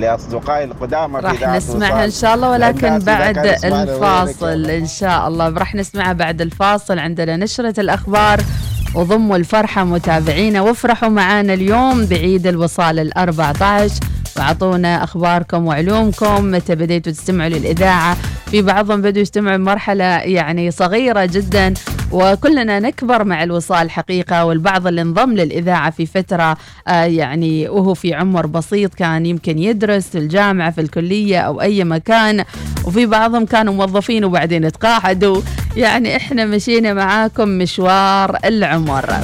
لأصدقائي 0.00 0.64
القدامى 0.64 1.20
في 1.20 1.26
راح 1.26 1.56
نسمعها 1.56 2.04
إن. 2.04 2.10
شاء 2.10 2.34
الله 2.34 2.50
ولكن 2.50 2.98
بعد 2.98 3.38
الفاصل 3.64 4.46
وينك 4.46 4.70
إن 4.70 4.86
شاء 4.86 5.28
الله. 5.28 5.48
راح 5.48 5.74
نسمعها 5.74 6.12
بعد 6.12 6.40
الفاصل. 6.40 6.98
عندنا 6.98 7.36
نشرة 7.36 7.80
الأخبار 7.80 8.40
وضموا 8.94 9.36
الفرحة 9.36 9.84
متابعينا. 9.84 10.60
وافرحوا 10.60 11.08
معانا 11.08 11.54
اليوم 11.54 12.06
بعيد 12.06 12.46
الوصال 12.46 12.98
ال 12.98 13.18
14 13.18 13.94
واعطونا 14.36 15.04
أخباركم 15.04 15.66
وعلومكم. 15.66 16.50
متى 16.50 16.74
بديتوا 16.74 17.12
تستمعوا 17.12 17.48
للإذاعة؟ 17.50 18.16
في 18.50 18.62
بعضهم 18.62 19.02
بدوا 19.02 19.22
يستمعوا 19.22 19.56
بمرحله 19.56 20.04
يعني 20.04 20.70
صغيرة 20.70 21.24
جدا 21.24 21.74
وكلنا 22.12 22.78
نكبر 22.80 23.24
مع 23.24 23.42
الوصال 23.42 23.90
حقيقة 23.90 24.44
والبعض 24.44 24.86
اللي 24.86 25.02
انضم 25.02 25.32
للإذاعة 25.32 25.90
في 25.90 26.06
فترة 26.06 26.56
آه 26.88 27.04
يعني 27.04 27.68
وهو 27.68 27.94
في 27.94 28.14
عمر 28.14 28.46
بسيط 28.46 28.94
كان 28.94 29.26
يمكن 29.26 29.58
يدرس 29.58 30.08
في 30.08 30.18
الجامعة 30.18 30.70
في 30.70 30.80
الكلية 30.80 31.38
أو 31.40 31.60
أي 31.60 31.84
مكان 31.84 32.44
وفي 32.84 33.06
بعضهم 33.06 33.46
كانوا 33.46 33.74
موظفين 33.74 34.24
وبعدين 34.24 34.72
تقاعدوا 34.72 35.40
يعني 35.76 36.16
إحنا 36.16 36.44
مشينا 36.44 36.94
معاكم 36.94 37.48
مشوار 37.48 38.36
العمر. 38.44 39.14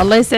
الله 0.00 0.16
يسعد 0.16 0.34